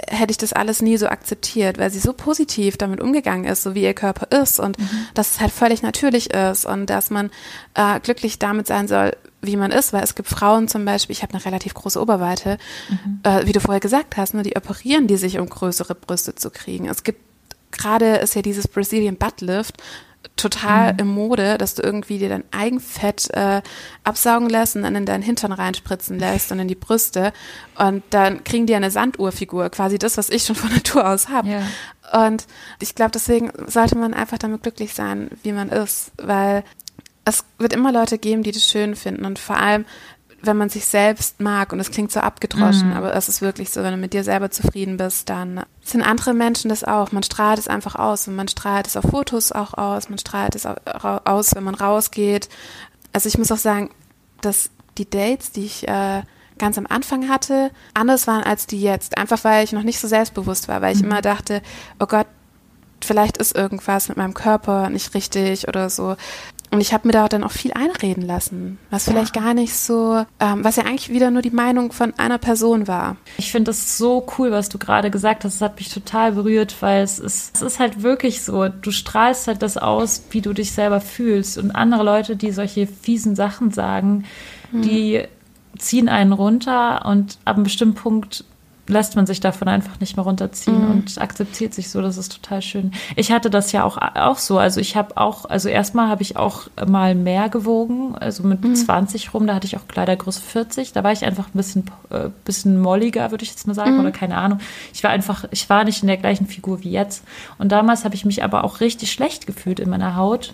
hätte 0.08 0.32
ich 0.32 0.38
das 0.38 0.54
alles 0.54 0.82
nie 0.82 0.98
so 0.98 1.08
akzeptiert, 1.08 1.78
weil 1.78 1.92
sie 1.92 2.00
so 2.00 2.14
positiv 2.14 2.78
damit 2.78 3.02
umgegangen 3.02 3.46
ist, 3.46 3.64
so 3.64 3.76
wie 3.76 3.84
ihr 3.84 3.94
Körper 3.94 4.32
ist 4.42 4.60
und 4.60 4.80
mhm. 4.80 4.90
dass 5.14 5.32
es 5.32 5.40
halt 5.42 5.52
völlig 5.52 5.82
natürlich 5.82 6.34
ist 6.34 6.66
und 6.66 6.90
dass 6.90 7.10
man 7.10 7.30
äh, 7.74 8.00
glücklich 8.00 8.40
damit 8.40 8.68
sein 8.68 8.88
soll, 8.88 9.16
wie 9.42 9.58
man 9.58 9.72
ist, 9.72 9.92
weil 9.92 10.04
es 10.04 10.16
gibt 10.16 10.30
Frauen 10.30 10.68
zum 10.68 10.86
Beispiel, 10.86 11.14
ich 11.14 11.24
habe 11.24 11.34
eine 11.34 11.44
relativ 11.44 11.74
große 11.74 12.02
Oberweite, 12.02 12.58
mhm. 12.90 13.20
äh, 13.24 13.46
wie 13.46 13.52
du 13.52 13.60
vorher 13.60 13.82
gesagt 13.82 14.18
hast, 14.18 14.34
ne, 14.34 14.44
die 14.44 14.56
operieren 14.56 15.08
die 15.08 15.18
sich, 15.18 15.40
um 15.40 15.50
größere 15.50 15.96
Brüste 15.96 16.36
zu 16.36 16.52
kriegen. 16.52 16.88
Es 16.88 17.04
gibt 17.04 17.20
gerade 17.72 18.18
ist 18.18 18.36
ja 18.36 18.42
dieses 18.42 18.68
Brazilian 18.68 19.16
Butt 19.16 19.42
Lift 19.42 19.82
total 20.36 20.94
mhm. 20.94 21.00
im 21.00 21.08
Mode, 21.08 21.58
dass 21.58 21.76
du 21.76 21.84
irgendwie 21.84 22.18
dir 22.18 22.30
dein 22.30 22.44
Eigenfett 22.52 23.30
äh, 23.32 23.62
absaugen 24.04 24.50
lässt 24.50 24.76
und 24.76 24.84
dann 24.84 24.96
in 24.96 25.06
deinen 25.06 25.24
Hintern 25.24 25.52
reinspritzen 25.52 26.20
lässt 26.20 26.52
und 26.52 26.60
in 26.60 26.68
die 26.68 26.76
Brüste 26.76 27.34
und 27.78 28.04
dann 28.10 28.44
kriegen 28.44 28.66
die 28.66 28.76
eine 28.76 28.92
Sanduhrfigur, 28.92 29.70
quasi 29.70 29.98
das, 29.98 30.18
was 30.18 30.30
ich 30.30 30.44
schon 30.44 30.56
von 30.56 30.72
Natur 30.72 31.08
aus 31.08 31.30
habe. 31.30 31.50
Ja. 31.50 32.28
Und 32.28 32.46
ich 32.80 32.96
glaube, 32.96 33.12
deswegen 33.12 33.52
sollte 33.68 33.98
man 33.98 34.14
einfach 34.14 34.38
damit 34.38 34.64
glücklich 34.64 34.94
sein, 34.94 35.30
wie 35.44 35.54
man 35.54 35.70
ist, 35.70 36.12
weil 36.18 36.64
es 37.24 37.46
wird 37.58 37.74
immer 37.74 37.92
Leute 37.92 38.18
geben, 38.18 38.44
die 38.44 38.52
das 38.52 38.68
schön 38.68 38.96
finden 38.96 39.26
und 39.26 39.40
vor 39.40 39.58
allem, 39.58 39.86
wenn 40.44 40.58
man 40.58 40.70
sich 40.70 40.86
selbst 40.86 41.40
mag 41.40 41.72
und 41.72 41.80
es 41.80 41.92
klingt 41.92 42.12
so 42.12 42.20
abgedroschen, 42.20 42.90
mhm. 42.90 42.96
aber 42.96 43.16
es 43.16 43.30
ist 43.30 43.42
wirklich 43.42 43.70
so, 43.70 43.84
wenn 43.84 43.92
du 43.92 43.98
mit 43.98 44.14
dir 44.14 44.24
selber 44.24 44.50
zufrieden 44.50 44.98
bist, 44.98 45.30
dann 45.30 45.64
sind 45.84 46.02
andere 46.02 46.34
Menschen 46.34 46.70
das 46.70 46.84
auch. 46.84 47.12
Man 47.12 47.24
strahlt 47.24 47.60
es 47.60 47.68
einfach 47.68 47.96
aus 47.96 48.28
und 48.28 48.36
man 48.36 48.48
strahlt 48.48 48.88
es 48.88 48.98
auf 48.98 49.06
Fotos 49.06 49.52
auch 49.52 49.76
aus, 49.76 50.10
man 50.10 50.18
strahlt 50.18 50.56
es 50.56 50.66
aus, 50.66 51.56
wenn 51.56 51.64
man 51.64 51.76
rausgeht. 51.76 52.50
Also 53.14 53.28
ich 53.28 53.38
muss 53.38 53.52
auch 53.52 53.58
sagen, 53.58 53.92
dass 54.42 54.72
die 54.98 55.10
Dates, 55.10 55.52
die 55.52 55.66
ich 55.66 55.88
äh, 55.88 56.24
ganz 56.58 56.78
am 56.78 56.88
Anfang 56.88 57.30
hatte, 57.30 57.72
anders 57.94 58.28
waren 58.28 58.44
als 58.44 58.68
die 58.68 58.82
jetzt. 58.82 59.18
Einfach 59.18 59.44
weil 59.44 59.64
ich 59.64 59.72
noch 59.72 59.84
nicht 59.84 60.00
so 60.00 60.08
selbstbewusst 60.08 60.68
war, 60.68 60.82
weil 60.82 60.96
ich 60.96 61.02
mhm. 61.02 61.12
immer 61.12 61.22
dachte, 61.22 61.62
oh 62.00 62.06
Gott, 62.06 62.28
vielleicht 63.04 63.38
ist 63.38 63.56
irgendwas 63.56 64.10
mit 64.10 64.18
meinem 64.18 64.34
Körper 64.34 64.90
nicht 64.90 65.14
richtig 65.14 65.68
oder 65.68 65.90
so. 65.90 66.16
Und 66.72 66.80
ich 66.80 66.94
habe 66.94 67.06
mir 67.06 67.12
da 67.12 67.28
dann 67.28 67.44
auch 67.44 67.52
viel 67.52 67.74
einreden 67.74 68.26
lassen, 68.26 68.80
was 68.90 69.04
vielleicht 69.04 69.36
ja. 69.36 69.42
gar 69.42 69.54
nicht 69.54 69.76
so, 69.76 70.26
ähm, 70.40 70.64
was 70.64 70.78
ja 70.78 70.84
eigentlich 70.84 71.10
wieder 71.10 71.30
nur 71.30 71.42
die 71.42 71.50
Meinung 71.50 71.92
von 71.92 72.14
einer 72.18 72.38
Person 72.38 72.88
war. 72.88 73.18
Ich 73.38 73.52
finde 73.52 73.72
das 73.72 73.98
so 73.98 74.26
cool, 74.38 74.52
was 74.52 74.70
du 74.70 74.78
gerade 74.78 75.12
gesagt 75.12 75.44
hast. 75.44 75.56
Es 75.56 75.62
hat 75.62 75.76
mich 75.76 75.94
total 75.94 76.32
berührt, 76.32 76.78
weil 76.80 77.04
es 77.04 77.20
ist, 77.20 77.58
es 77.58 77.62
ist 77.62 77.80
halt 77.80 78.04
wirklich 78.04 78.42
so. 78.42 78.70
Du 78.70 78.92
strahlst 78.92 79.48
halt 79.48 79.62
das 79.62 79.76
aus, 79.76 80.24
wie 80.32 80.40
du 80.40 80.54
dich 80.54 80.72
selber 80.72 81.02
fühlst. 81.02 81.58
Und 81.58 81.72
andere 81.72 82.04
Leute, 82.04 82.38
die 82.38 82.52
solche 82.52 82.88
fiesen 82.88 83.36
Sachen 83.36 83.72
sagen, 83.72 84.24
hm. 84.72 84.82
die 84.82 85.24
ziehen 85.78 86.08
einen 86.08 86.32
runter 86.32 87.06
und 87.06 87.38
ab 87.44 87.56
einem 87.56 87.66
bestimmten 87.66 87.96
Punkt 87.96 88.46
lässt 88.88 89.16
man 89.16 89.26
sich 89.26 89.40
davon 89.40 89.68
einfach 89.68 90.00
nicht 90.00 90.18
mehr 90.18 90.26
runterziehen 90.26 90.86
mhm. 90.86 90.92
und 90.92 91.22
akzeptiert 91.22 91.74
sich 91.74 91.90
so. 91.90 92.02
Das 92.02 92.18
ist 92.18 92.32
total 92.32 92.62
schön. 92.62 92.92
Ich 93.16 93.32
hatte 93.32 93.50
das 93.50 93.72
ja 93.72 93.84
auch, 93.84 93.98
auch 93.98 94.38
so. 94.38 94.58
Also 94.58 94.80
ich 94.80 94.96
habe 94.96 95.18
auch, 95.18 95.46
also 95.46 95.70
erstmal 95.70 96.10
habe 96.10 96.24
ich 96.24 96.36
auch 96.36 96.68
mal 96.88 97.16
mehr 97.16 97.50
gewogen, 97.50 98.16
also 98.16 98.44
mit 98.44 98.64
mhm. 98.64 98.76
20 98.76 99.34
rum, 99.34 99.48
da 99.48 99.56
hatte 99.56 99.68
ich 99.68 99.78
auch 99.78 99.88
Kleidergröße 99.88 100.42
40. 100.42 100.94
Da 100.94 101.04
war 101.04 101.12
ich 101.12 101.24
einfach 101.26 101.48
ein 101.48 101.58
bisschen, 101.58 101.86
äh, 102.10 102.30
bisschen 102.44 102.82
molliger, 102.82 103.32
würde 103.32 103.44
ich 103.44 103.52
jetzt 103.52 103.68
mal 103.68 103.74
sagen, 103.74 103.94
mhm. 103.94 104.00
oder 104.02 104.12
keine 104.12 104.38
Ahnung. 104.38 104.60
Ich 104.94 105.04
war 105.04 105.12
einfach, 105.12 105.46
ich 105.52 105.70
war 105.70 105.84
nicht 105.84 106.02
in 106.02 106.08
der 106.08 106.18
gleichen 106.18 106.48
Figur 106.48 106.84
wie 106.84 106.92
jetzt. 106.92 107.24
Und 107.58 107.72
damals 107.72 108.04
habe 108.04 108.16
ich 108.16 108.26
mich 108.26 108.44
aber 108.44 108.64
auch 108.64 108.80
richtig 108.80 109.12
schlecht 109.12 109.48
gefühlt 109.48 109.80
in 109.80 109.90
meiner 109.90 110.16
Haut. 110.16 110.54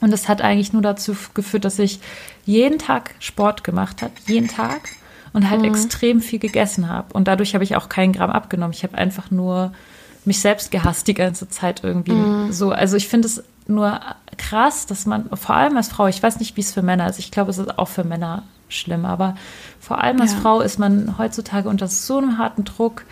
Und 0.00 0.10
das 0.10 0.28
hat 0.28 0.42
eigentlich 0.42 0.72
nur 0.72 0.82
dazu 0.82 1.14
geführt, 1.34 1.64
dass 1.64 1.78
ich 1.78 2.00
jeden 2.44 2.78
Tag 2.78 3.14
Sport 3.20 3.62
gemacht 3.62 4.02
habe, 4.02 4.12
jeden 4.26 4.48
Tag 4.48 4.80
und 5.32 5.48
halt 5.50 5.60
mhm. 5.60 5.68
extrem 5.68 6.20
viel 6.20 6.38
gegessen 6.38 6.88
habe. 6.88 7.12
Und 7.14 7.28
dadurch 7.28 7.54
habe 7.54 7.64
ich 7.64 7.76
auch 7.76 7.88
keinen 7.88 8.12
Gramm 8.12 8.30
abgenommen. 8.30 8.74
Ich 8.74 8.82
habe 8.82 8.96
einfach 8.96 9.30
nur 9.30 9.72
mich 10.24 10.40
selbst 10.40 10.70
gehasst 10.70 11.08
die 11.08 11.14
ganze 11.14 11.48
Zeit 11.48 11.82
irgendwie. 11.82 12.12
Mhm. 12.12 12.52
So, 12.52 12.70
also 12.70 12.96
ich 12.96 13.08
finde 13.08 13.26
es 13.26 13.42
nur 13.66 14.00
krass, 14.38 14.86
dass 14.86 15.06
man, 15.06 15.28
vor 15.34 15.56
allem 15.56 15.76
als 15.76 15.88
Frau, 15.88 16.06
ich 16.06 16.22
weiß 16.22 16.38
nicht, 16.38 16.56
wie 16.56 16.60
es 16.60 16.72
für 16.72 16.82
Männer 16.82 17.08
ist, 17.08 17.18
ich 17.18 17.30
glaube, 17.30 17.50
es 17.50 17.58
ist 17.58 17.78
auch 17.78 17.88
für 17.88 18.04
Männer 18.04 18.44
schlimm, 18.68 19.04
aber 19.04 19.36
vor 19.80 20.02
allem 20.02 20.20
als 20.20 20.32
ja. 20.32 20.38
Frau 20.38 20.60
ist 20.60 20.78
man 20.78 21.18
heutzutage 21.18 21.68
unter 21.68 21.88
so 21.88 22.18
einem 22.18 22.38
harten 22.38 22.64
Druck, 22.64 23.04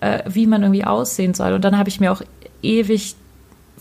äh, 0.00 0.22
wie 0.26 0.46
man 0.46 0.62
irgendwie 0.62 0.84
aussehen 0.84 1.34
soll. 1.34 1.52
Und 1.52 1.64
dann 1.64 1.78
habe 1.78 1.88
ich 1.88 2.00
mir 2.00 2.12
auch 2.12 2.22
ewig 2.62 3.16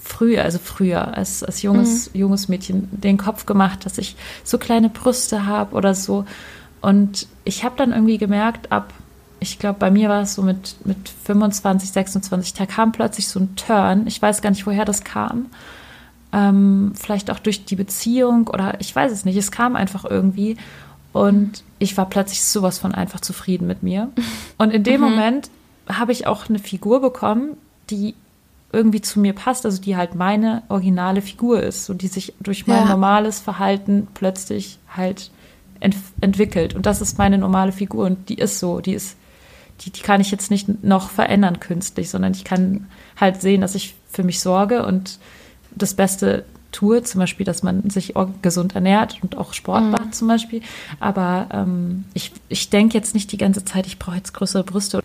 früher, 0.01 0.43
also 0.43 0.59
früher 0.59 1.17
als, 1.17 1.43
als 1.43 1.62
junges, 1.62 2.13
mhm. 2.13 2.19
junges 2.19 2.47
Mädchen 2.50 2.89
den 2.91 3.17
Kopf 3.17 3.45
gemacht, 3.45 3.85
dass 3.85 3.97
ich 3.97 4.15
so 4.43 4.57
kleine 4.57 4.89
Brüste 4.89 5.45
habe 5.45 5.75
oder 5.75 5.95
so. 5.95 6.25
Und 6.83 7.27
ich 7.45 7.63
habe 7.63 7.75
dann 7.77 7.93
irgendwie 7.93 8.17
gemerkt, 8.17 8.69
ab, 8.73 8.93
ich 9.39 9.57
glaube, 9.57 9.79
bei 9.79 9.89
mir 9.89 10.09
war 10.09 10.21
es 10.21 10.35
so 10.35 10.41
mit, 10.41 10.75
mit 10.85 11.07
25, 11.07 11.89
26, 11.91 12.53
da 12.55 12.65
kam 12.65 12.91
plötzlich 12.91 13.29
so 13.29 13.39
ein 13.39 13.55
Turn. 13.55 14.05
Ich 14.05 14.21
weiß 14.21 14.41
gar 14.41 14.49
nicht, 14.49 14.67
woher 14.67 14.83
das 14.83 15.05
kam. 15.05 15.45
Ähm, 16.33 16.91
vielleicht 16.93 17.31
auch 17.31 17.39
durch 17.39 17.63
die 17.63 17.77
Beziehung 17.77 18.49
oder 18.49 18.81
ich 18.81 18.93
weiß 18.93 19.13
es 19.13 19.23
nicht. 19.23 19.37
Es 19.37 19.49
kam 19.49 19.77
einfach 19.77 20.03
irgendwie. 20.03 20.57
Und 21.13 21.63
ich 21.79 21.95
war 21.95 22.09
plötzlich 22.09 22.43
sowas 22.43 22.79
von 22.79 22.93
einfach 22.93 23.21
zufrieden 23.21 23.65
mit 23.65 23.81
mir. 23.81 24.09
Und 24.57 24.71
in 24.71 24.83
dem 24.83 24.99
mhm. 24.99 25.09
Moment 25.09 25.49
habe 25.87 26.11
ich 26.11 26.27
auch 26.27 26.49
eine 26.49 26.59
Figur 26.59 26.99
bekommen, 26.99 27.55
die 27.89 28.13
irgendwie 28.73 28.99
zu 28.99 29.21
mir 29.21 29.31
passt, 29.31 29.65
also 29.65 29.81
die 29.81 29.95
halt 29.95 30.15
meine 30.15 30.63
originale 30.67 31.21
Figur 31.21 31.63
ist 31.63 31.89
und 31.89 32.01
die 32.01 32.07
sich 32.07 32.33
durch 32.41 32.67
mein 32.67 32.83
ja. 32.83 32.89
normales 32.89 33.39
Verhalten 33.39 34.07
plötzlich 34.15 34.79
halt 34.93 35.31
ent 35.83 35.95
entwickelt. 36.21 36.73
Und 36.73 36.85
das 36.85 37.01
ist 37.01 37.17
meine 37.17 37.37
normale 37.37 37.71
Figur 37.71 38.05
und 38.05 38.29
die 38.29 38.35
ist 38.35 38.59
so, 38.59 38.79
die 38.79 38.93
ist, 38.93 39.15
die, 39.81 39.91
die 39.91 40.01
kann 40.01 40.21
ich 40.21 40.31
jetzt 40.31 40.49
nicht 40.49 40.83
noch 40.83 41.09
verändern 41.09 41.59
künstlich, 41.59 42.09
sondern 42.09 42.33
ich 42.33 42.43
kann 42.43 42.87
halt 43.19 43.41
sehen, 43.41 43.61
dass 43.61 43.75
ich 43.75 43.95
für 44.09 44.23
mich 44.23 44.39
sorge 44.39 44.85
und 44.85 45.19
das 45.75 45.93
Beste 45.93 46.45
tue, 46.71 47.03
zum 47.03 47.19
Beispiel, 47.19 47.45
dass 47.45 47.63
man 47.63 47.89
sich 47.89 48.13
gesund 48.41 48.75
ernährt 48.75 49.19
und 49.21 49.37
auch 49.37 49.53
Sport 49.53 49.83
mhm. 49.83 49.91
macht 49.91 50.15
zum 50.15 50.27
Beispiel. 50.27 50.61
Aber 50.99 51.47
ähm, 51.51 52.05
ich, 52.13 52.31
ich 52.49 52.69
denke 52.69 52.97
jetzt 52.97 53.13
nicht 53.13 53.31
die 53.31 53.37
ganze 53.37 53.63
Zeit, 53.63 53.85
ich 53.85 53.99
brauche 53.99 54.15
jetzt 54.15 54.33
größere 54.33 54.63
Brüste. 54.63 55.03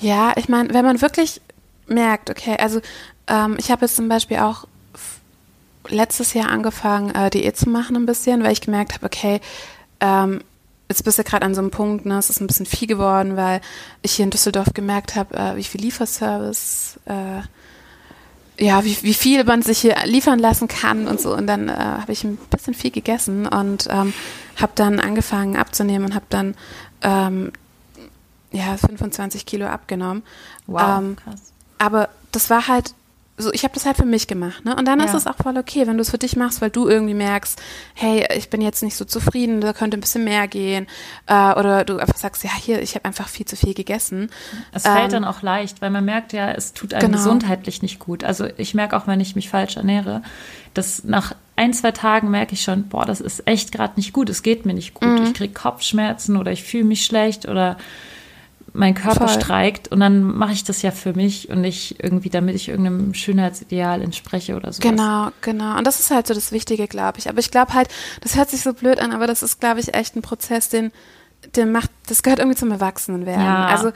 Ja, 0.00 0.34
ich 0.36 0.48
meine, 0.48 0.72
wenn 0.74 0.84
man 0.84 1.00
wirklich 1.00 1.40
merkt, 1.86 2.28
okay, 2.28 2.56
also 2.58 2.80
ähm, 3.26 3.56
ich 3.58 3.70
habe 3.70 3.86
jetzt 3.86 3.96
zum 3.96 4.08
Beispiel 4.08 4.38
auch 4.38 4.66
letztes 5.88 6.34
Jahr 6.34 6.50
angefangen, 6.50 7.14
äh, 7.14 7.30
Diät 7.30 7.56
zu 7.56 7.68
machen 7.68 7.96
ein 7.96 8.06
bisschen, 8.06 8.42
weil 8.42 8.52
ich 8.52 8.60
gemerkt 8.60 8.94
habe, 8.94 9.06
okay, 9.06 9.40
ähm, 10.00 10.40
jetzt 10.88 11.04
bist 11.04 11.18
du 11.18 11.24
gerade 11.24 11.44
an 11.44 11.54
so 11.54 11.60
einem 11.60 11.70
Punkt, 11.70 12.06
ne, 12.06 12.18
es 12.18 12.30
ist 12.30 12.40
ein 12.40 12.46
bisschen 12.46 12.66
viel 12.66 12.88
geworden, 12.88 13.36
weil 13.36 13.60
ich 14.02 14.12
hier 14.12 14.24
in 14.24 14.30
Düsseldorf 14.30 14.68
gemerkt 14.74 15.16
habe, 15.16 15.36
äh, 15.36 15.56
wie 15.56 15.64
viel 15.64 15.80
Lieferservice, 15.80 17.00
äh, 17.06 17.42
ja, 18.58 18.84
wie, 18.84 18.96
wie 19.02 19.14
viel 19.14 19.44
man 19.44 19.62
sich 19.62 19.80
hier 19.80 19.96
liefern 20.04 20.38
lassen 20.38 20.68
kann 20.68 21.08
und 21.08 21.20
so. 21.20 21.34
Und 21.34 21.46
dann 21.46 21.68
äh, 21.68 21.72
habe 21.72 22.12
ich 22.12 22.24
ein 22.24 22.38
bisschen 22.50 22.74
viel 22.74 22.90
gegessen 22.90 23.46
und 23.46 23.86
ähm, 23.90 24.14
habe 24.56 24.72
dann 24.74 24.98
angefangen 25.00 25.56
abzunehmen 25.56 26.06
und 26.06 26.14
habe 26.14 26.26
dann 26.30 26.54
ähm, 27.02 27.52
ja 28.52 28.76
25 28.76 29.44
Kilo 29.44 29.66
abgenommen. 29.66 30.22
Wow, 30.66 30.98
ähm, 30.98 31.16
krass. 31.16 31.52
Aber 31.78 32.08
das 32.32 32.48
war 32.48 32.68
halt 32.68 32.94
so, 33.38 33.52
ich 33.52 33.64
habe 33.64 33.74
das 33.74 33.84
halt 33.84 33.96
für 33.98 34.06
mich 34.06 34.26
gemacht, 34.26 34.64
ne? 34.64 34.74
Und 34.74 34.86
dann 34.86 34.98
ja. 34.98 35.04
ist 35.04 35.14
es 35.14 35.26
auch 35.26 35.36
voll 35.36 35.58
okay, 35.58 35.86
wenn 35.86 35.98
du 35.98 36.02
es 36.02 36.10
für 36.10 36.18
dich 36.18 36.36
machst, 36.36 36.62
weil 36.62 36.70
du 36.70 36.88
irgendwie 36.88 37.14
merkst, 37.14 37.60
hey, 37.94 38.26
ich 38.34 38.48
bin 38.48 38.62
jetzt 38.62 38.82
nicht 38.82 38.96
so 38.96 39.04
zufrieden, 39.04 39.60
da 39.60 39.74
könnte 39.74 39.98
ein 39.98 40.00
bisschen 40.00 40.24
mehr 40.24 40.48
gehen, 40.48 40.86
äh, 41.26 41.52
oder 41.52 41.84
du 41.84 41.98
einfach 41.98 42.16
sagst, 42.16 42.44
ja, 42.44 42.50
hier, 42.54 42.80
ich 42.80 42.94
habe 42.94 43.04
einfach 43.04 43.28
viel 43.28 43.44
zu 43.44 43.54
viel 43.56 43.74
gegessen. 43.74 44.30
Es 44.72 44.86
ähm, 44.86 44.92
fällt 44.92 45.12
dann 45.12 45.24
auch 45.24 45.42
leicht, 45.42 45.82
weil 45.82 45.90
man 45.90 46.04
merkt 46.04 46.32
ja, 46.32 46.50
es 46.50 46.72
tut 46.72 46.94
einem 46.94 47.12
genau. 47.12 47.18
gesundheitlich 47.18 47.82
nicht 47.82 47.98
gut. 47.98 48.24
Also 48.24 48.46
ich 48.56 48.74
merke 48.74 48.96
auch, 48.96 49.06
wenn 49.06 49.20
ich 49.20 49.36
mich 49.36 49.50
falsch 49.50 49.76
ernähre, 49.76 50.22
dass 50.72 51.04
nach 51.04 51.34
ein, 51.56 51.74
zwei 51.74 51.92
Tagen 51.92 52.30
merke 52.30 52.54
ich 52.54 52.62
schon, 52.62 52.88
boah, 52.88 53.04
das 53.04 53.20
ist 53.20 53.46
echt 53.46 53.72
gerade 53.72 53.94
nicht 53.96 54.12
gut, 54.12 54.30
es 54.30 54.42
geht 54.42 54.64
mir 54.64 54.74
nicht 54.74 54.94
gut, 54.94 55.08
mhm. 55.08 55.24
ich 55.24 55.34
kriege 55.34 55.52
Kopfschmerzen 55.52 56.36
oder 56.36 56.52
ich 56.52 56.64
fühle 56.64 56.84
mich 56.84 57.04
schlecht 57.04 57.46
oder 57.46 57.76
mein 58.76 58.94
Körper 58.94 59.28
Voll. 59.28 59.40
streikt 59.40 59.88
und 59.88 60.00
dann 60.00 60.22
mache 60.22 60.52
ich 60.52 60.64
das 60.64 60.82
ja 60.82 60.90
für 60.90 61.14
mich 61.14 61.48
und 61.48 61.60
nicht 61.60 62.02
irgendwie, 62.02 62.30
damit 62.30 62.54
ich 62.54 62.68
irgendeinem 62.68 63.14
Schönheitsideal 63.14 64.02
entspreche 64.02 64.56
oder 64.56 64.72
so. 64.72 64.80
Genau, 64.82 65.28
genau. 65.40 65.78
Und 65.78 65.86
das 65.86 65.98
ist 65.98 66.10
halt 66.10 66.26
so 66.26 66.34
das 66.34 66.52
Wichtige, 66.52 66.86
glaube 66.86 67.18
ich. 67.18 67.28
Aber 67.28 67.38
ich 67.38 67.50
glaube 67.50 67.74
halt, 67.74 67.88
das 68.20 68.36
hört 68.36 68.50
sich 68.50 68.60
so 68.60 68.74
blöd 68.74 69.00
an, 69.00 69.12
aber 69.12 69.26
das 69.26 69.42
ist, 69.42 69.60
glaube 69.60 69.80
ich, 69.80 69.94
echt 69.94 70.14
ein 70.16 70.22
Prozess, 70.22 70.68
den, 70.68 70.92
den 71.56 71.72
macht, 71.72 71.90
das 72.08 72.22
gehört 72.22 72.38
irgendwie 72.38 72.58
zum 72.58 72.70
Erwachsenenwerden. 72.70 73.44
Ja. 73.44 73.66
Also, 73.66 73.92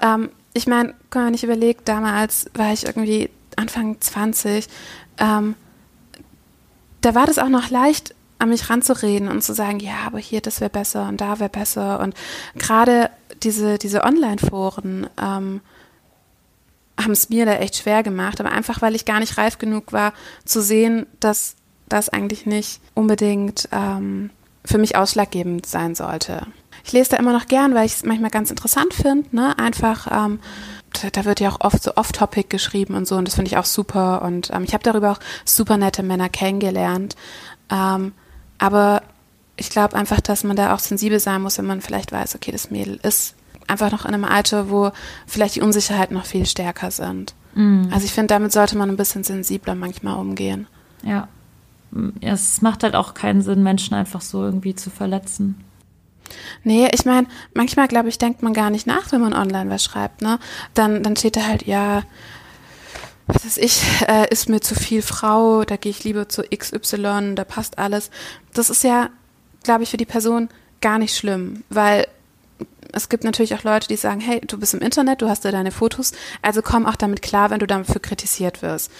ähm, 0.00 0.30
ich 0.54 0.66
meine, 0.66 0.94
wenn 1.10 1.22
man 1.22 1.32
nicht 1.32 1.44
überlegt, 1.44 1.88
damals 1.88 2.50
war 2.54 2.72
ich 2.72 2.86
irgendwie 2.86 3.30
Anfang 3.56 4.00
20, 4.00 4.66
ähm, 5.18 5.54
da 7.00 7.14
war 7.14 7.26
das 7.26 7.38
auch 7.38 7.48
noch 7.48 7.70
leicht, 7.70 8.14
an 8.42 8.48
mich 8.48 8.68
ranzureden 8.68 9.28
und 9.28 9.42
zu 9.42 9.54
sagen, 9.54 9.78
ja, 9.78 9.98
aber 10.04 10.18
hier, 10.18 10.40
das 10.40 10.60
wäre 10.60 10.70
besser 10.70 11.08
und 11.08 11.20
da 11.20 11.38
wäre 11.38 11.48
besser. 11.48 12.00
Und 12.00 12.14
gerade 12.56 13.08
diese, 13.44 13.78
diese 13.78 14.04
Online-Foren 14.04 15.08
ähm, 15.20 15.60
haben 17.00 17.12
es 17.12 17.28
mir 17.28 17.46
da 17.46 17.54
echt 17.54 17.76
schwer 17.76 18.02
gemacht, 18.02 18.40
aber 18.40 18.52
einfach, 18.52 18.82
weil 18.82 18.94
ich 18.94 19.04
gar 19.04 19.20
nicht 19.20 19.38
reif 19.38 19.58
genug 19.58 19.92
war, 19.92 20.12
zu 20.44 20.62
sehen, 20.62 21.06
dass 21.20 21.56
das 21.88 22.08
eigentlich 22.08 22.46
nicht 22.46 22.80
unbedingt 22.94 23.68
ähm, 23.72 24.30
für 24.64 24.78
mich 24.78 24.96
ausschlaggebend 24.96 25.66
sein 25.66 25.94
sollte. 25.94 26.46
Ich 26.84 26.92
lese 26.92 27.10
da 27.10 27.16
immer 27.16 27.32
noch 27.32 27.46
gern, 27.46 27.74
weil 27.74 27.86
ich 27.86 27.94
es 27.94 28.04
manchmal 28.04 28.30
ganz 28.30 28.50
interessant 28.50 28.94
finde. 28.94 29.34
Ne? 29.34 29.58
Einfach, 29.58 30.08
ähm, 30.10 30.40
da, 31.12 31.24
wird 31.24 31.40
ja 31.40 31.50
auch 31.50 31.60
oft 31.60 31.82
so 31.82 31.94
off-topic 31.96 32.48
geschrieben 32.48 32.94
und 32.94 33.06
so, 33.06 33.16
und 33.16 33.26
das 33.26 33.34
finde 33.34 33.50
ich 33.50 33.56
auch 33.56 33.64
super. 33.64 34.22
Und 34.22 34.50
ähm, 34.52 34.64
ich 34.64 34.74
habe 34.74 34.84
darüber 34.84 35.12
auch 35.12 35.20
super 35.44 35.76
nette 35.76 36.02
Männer 36.02 36.28
kennengelernt. 36.28 37.16
Ähm, 37.70 38.12
aber 38.58 39.02
ich 39.62 39.70
glaube 39.70 39.94
einfach, 39.96 40.20
dass 40.20 40.42
man 40.42 40.56
da 40.56 40.74
auch 40.74 40.80
sensibel 40.80 41.20
sein 41.20 41.40
muss, 41.40 41.56
wenn 41.56 41.66
man 41.66 41.80
vielleicht 41.80 42.10
weiß, 42.10 42.34
okay, 42.34 42.50
das 42.50 42.72
Mädel 42.72 42.98
ist 43.04 43.36
einfach 43.68 43.92
noch 43.92 44.04
in 44.04 44.12
einem 44.12 44.24
Alter, 44.24 44.70
wo 44.70 44.90
vielleicht 45.24 45.54
die 45.54 45.60
Unsicherheiten 45.60 46.16
noch 46.16 46.26
viel 46.26 46.46
stärker 46.46 46.90
sind. 46.90 47.34
Mhm. 47.54 47.88
Also 47.92 48.04
ich 48.04 48.12
finde, 48.12 48.34
damit 48.34 48.50
sollte 48.50 48.76
man 48.76 48.90
ein 48.90 48.96
bisschen 48.96 49.22
sensibler 49.22 49.76
manchmal 49.76 50.18
umgehen. 50.18 50.66
Ja. 51.04 51.28
Es 52.20 52.60
macht 52.60 52.82
halt 52.82 52.96
auch 52.96 53.14
keinen 53.14 53.42
Sinn, 53.42 53.62
Menschen 53.62 53.94
einfach 53.94 54.20
so 54.20 54.42
irgendwie 54.42 54.74
zu 54.74 54.90
verletzen. 54.90 55.62
Nee, 56.64 56.88
ich 56.92 57.04
meine, 57.04 57.28
manchmal, 57.54 57.86
glaube 57.86 58.08
ich, 58.08 58.18
denkt 58.18 58.42
man 58.42 58.54
gar 58.54 58.70
nicht 58.70 58.88
nach, 58.88 59.12
wenn 59.12 59.20
man 59.20 59.32
online 59.32 59.70
was 59.70 59.84
schreibt, 59.84 60.22
ne? 60.22 60.40
Dann, 60.74 61.04
dann 61.04 61.14
steht 61.14 61.36
da 61.36 61.46
halt, 61.46 61.66
ja, 61.66 62.02
was 63.28 63.44
weiß 63.44 63.58
ich, 63.58 63.82
äh, 64.08 64.28
ist 64.30 64.48
mir 64.48 64.60
zu 64.60 64.74
viel 64.74 65.02
Frau, 65.02 65.62
da 65.64 65.76
gehe 65.76 65.90
ich 65.90 66.02
lieber 66.02 66.28
zu 66.28 66.42
XY, 66.42 67.34
da 67.36 67.44
passt 67.44 67.78
alles. 67.78 68.10
Das 68.54 68.70
ist 68.70 68.82
ja, 68.82 69.10
glaube 69.64 69.82
ich, 69.82 69.90
für 69.90 69.96
die 69.96 70.04
Person 70.04 70.48
gar 70.80 70.98
nicht 70.98 71.16
schlimm, 71.16 71.64
weil 71.70 72.06
es 72.92 73.08
gibt 73.08 73.24
natürlich 73.24 73.54
auch 73.54 73.64
Leute, 73.64 73.88
die 73.88 73.96
sagen, 73.96 74.20
hey, 74.20 74.40
du 74.46 74.58
bist 74.58 74.74
im 74.74 74.80
Internet, 74.80 75.22
du 75.22 75.28
hast 75.28 75.44
da 75.44 75.50
deine 75.50 75.70
Fotos, 75.70 76.12
also 76.42 76.60
komm 76.62 76.86
auch 76.86 76.96
damit 76.96 77.22
klar, 77.22 77.50
wenn 77.50 77.58
du 77.58 77.66
dafür 77.66 78.00
kritisiert 78.00 78.62
wirst. 78.62 78.90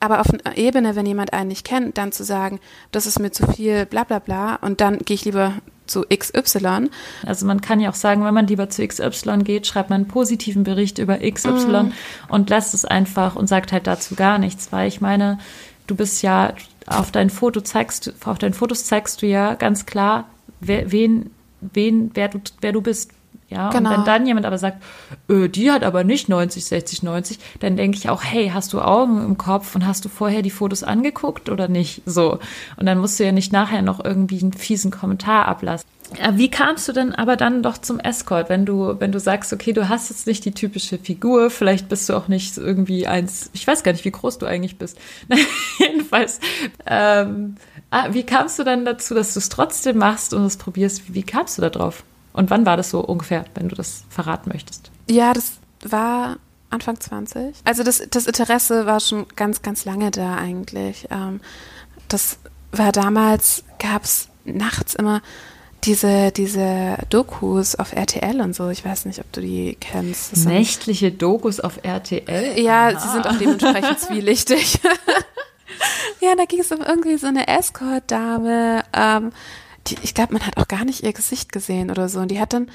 Aber 0.00 0.20
auf 0.20 0.26
einer 0.30 0.56
Ebene, 0.56 0.94
wenn 0.94 1.06
jemand 1.06 1.32
einen 1.32 1.48
nicht 1.48 1.66
kennt, 1.66 1.98
dann 1.98 2.12
zu 2.12 2.22
sagen, 2.22 2.60
das 2.92 3.06
ist 3.06 3.18
mir 3.18 3.32
zu 3.32 3.50
viel, 3.50 3.86
bla 3.86 4.04
bla 4.04 4.18
bla, 4.18 4.56
und 4.56 4.80
dann 4.80 4.98
gehe 4.98 5.14
ich 5.14 5.24
lieber 5.24 5.54
zu 5.86 6.02
XY. 6.02 6.90
Also 7.26 7.46
man 7.46 7.60
kann 7.60 7.80
ja 7.80 7.90
auch 7.90 7.94
sagen, 7.94 8.24
wenn 8.24 8.34
man 8.34 8.46
lieber 8.46 8.68
zu 8.68 8.86
XY 8.86 9.38
geht, 9.38 9.66
schreibt 9.66 9.90
man 9.90 10.02
einen 10.02 10.08
positiven 10.08 10.62
Bericht 10.62 10.98
über 10.98 11.18
XY 11.18 11.50
mm. 11.50 11.92
und 12.28 12.50
lässt 12.50 12.74
es 12.74 12.84
einfach 12.84 13.36
und 13.36 13.48
sagt 13.48 13.72
halt 13.72 13.86
dazu 13.86 14.14
gar 14.14 14.38
nichts, 14.38 14.70
weil 14.70 14.86
ich 14.86 15.00
meine, 15.00 15.38
du 15.88 15.96
bist 15.96 16.22
ja 16.22 16.54
auf 16.86 17.10
deinen 17.10 17.30
Foto 17.30 17.60
zeigst, 17.60 18.14
auf 18.24 18.38
deinen 18.38 18.54
Fotos 18.54 18.84
zeigst 18.84 19.20
du 19.22 19.26
ja 19.26 19.54
ganz 19.54 19.84
klar, 19.84 20.28
wer, 20.60 20.92
wen, 20.92 21.30
wen, 21.60 22.12
wer 22.14 22.28
du, 22.28 22.40
wer 22.60 22.72
du 22.72 22.80
bist. 22.80 23.10
Ja, 23.50 23.70
genau. 23.70 23.88
und 23.88 23.96
wenn 23.96 24.04
dann 24.04 24.26
jemand 24.26 24.44
aber 24.44 24.58
sagt, 24.58 24.82
öh, 25.30 25.48
die 25.48 25.70
hat 25.70 25.82
aber 25.82 26.04
nicht 26.04 26.28
90, 26.28 26.66
60, 26.66 27.02
90, 27.02 27.38
dann 27.60 27.78
denke 27.78 27.96
ich 27.96 28.10
auch, 28.10 28.22
hey, 28.22 28.50
hast 28.52 28.74
du 28.74 28.80
Augen 28.82 29.24
im 29.24 29.38
Kopf 29.38 29.74
und 29.74 29.86
hast 29.86 30.04
du 30.04 30.10
vorher 30.10 30.42
die 30.42 30.50
Fotos 30.50 30.82
angeguckt 30.82 31.48
oder 31.48 31.66
nicht? 31.66 32.02
So. 32.04 32.38
Und 32.76 32.84
dann 32.84 32.98
musst 32.98 33.18
du 33.18 33.24
ja 33.24 33.32
nicht 33.32 33.50
nachher 33.50 33.80
noch 33.80 34.04
irgendwie 34.04 34.40
einen 34.42 34.52
fiesen 34.52 34.90
Kommentar 34.90 35.48
ablassen. 35.48 35.88
Wie 36.32 36.50
kamst 36.50 36.88
du 36.88 36.92
denn 36.92 37.14
aber 37.14 37.36
dann 37.36 37.62
doch 37.62 37.78
zum 37.78 38.00
Escort, 38.00 38.48
wenn 38.48 38.64
du, 38.64 38.98
wenn 38.98 39.12
du 39.12 39.20
sagst, 39.20 39.52
okay, 39.52 39.72
du 39.72 39.88
hast 39.88 40.08
jetzt 40.08 40.26
nicht 40.26 40.44
die 40.44 40.52
typische 40.52 40.98
Figur, 40.98 41.50
vielleicht 41.50 41.88
bist 41.88 42.08
du 42.08 42.14
auch 42.14 42.28
nicht 42.28 42.56
irgendwie 42.56 43.06
eins, 43.06 43.50
ich 43.52 43.66
weiß 43.66 43.82
gar 43.82 43.92
nicht, 43.92 44.04
wie 44.04 44.10
groß 44.10 44.38
du 44.38 44.46
eigentlich 44.46 44.78
bist. 44.78 44.98
Jedenfalls, 45.78 46.40
ähm, 46.86 47.56
ah, 47.90 48.08
wie 48.10 48.24
kamst 48.24 48.58
du 48.58 48.64
dann 48.64 48.84
dazu, 48.84 49.14
dass 49.14 49.34
du 49.34 49.38
es 49.38 49.48
trotzdem 49.50 49.98
machst 49.98 50.32
und 50.32 50.44
es 50.44 50.56
probierst? 50.56 51.08
Wie, 51.08 51.14
wie 51.14 51.22
kamst 51.22 51.58
du 51.58 51.62
da 51.62 51.70
drauf? 51.70 52.04
Und 52.32 52.50
wann 52.50 52.64
war 52.64 52.76
das 52.76 52.90
so 52.90 53.00
ungefähr, 53.00 53.44
wenn 53.54 53.68
du 53.68 53.74
das 53.74 54.04
verraten 54.08 54.50
möchtest? 54.50 54.90
Ja, 55.10 55.32
das 55.32 55.58
war 55.82 56.36
Anfang 56.70 56.98
20. 57.00 57.56
Also 57.64 57.82
das, 57.82 58.02
das 58.10 58.26
Interesse 58.26 58.86
war 58.86 59.00
schon 59.00 59.26
ganz, 59.36 59.62
ganz 59.62 59.84
lange 59.84 60.10
da 60.10 60.36
eigentlich. 60.36 61.06
Ähm, 61.10 61.40
das 62.08 62.38
war 62.72 62.92
damals, 62.92 63.64
gab 63.78 64.04
es 64.04 64.28
nachts 64.44 64.94
immer 64.94 65.22
diese, 65.84 66.32
diese 66.32 66.98
Dokus 67.08 67.74
auf 67.74 67.92
RTL 67.92 68.40
und 68.40 68.54
so. 68.54 68.68
Ich 68.68 68.84
weiß 68.84 69.04
nicht, 69.04 69.20
ob 69.20 69.32
du 69.32 69.40
die 69.40 69.76
kennst. 69.80 70.32
Das 70.32 70.44
Nächtliche 70.44 71.12
Dokus 71.12 71.60
auf 71.60 71.80
RTL? 71.82 72.58
Ja, 72.58 72.88
Aha. 72.88 72.98
sie 72.98 73.08
sind 73.08 73.26
auch 73.26 73.38
dementsprechend 73.38 74.00
zwielichtig. 74.00 74.80
ja, 76.20 76.34
da 76.36 76.44
ging 76.44 76.60
es 76.60 76.72
um 76.72 76.80
irgendwie 76.80 77.16
so 77.16 77.26
eine 77.26 77.46
Escort-Dame, 77.48 78.82
ähm, 78.92 79.32
die, 79.86 79.96
ich 80.02 80.14
glaube, 80.14 80.34
man 80.34 80.46
hat 80.46 80.56
auch 80.56 80.68
gar 80.68 80.84
nicht 80.84 81.02
ihr 81.02 81.12
Gesicht 81.12 81.52
gesehen 81.52 81.90
oder 81.90 82.08
so. 82.08 82.20
Und 82.20 82.30
die 82.30 82.40
hat 82.40 82.52
dann, 82.52 82.70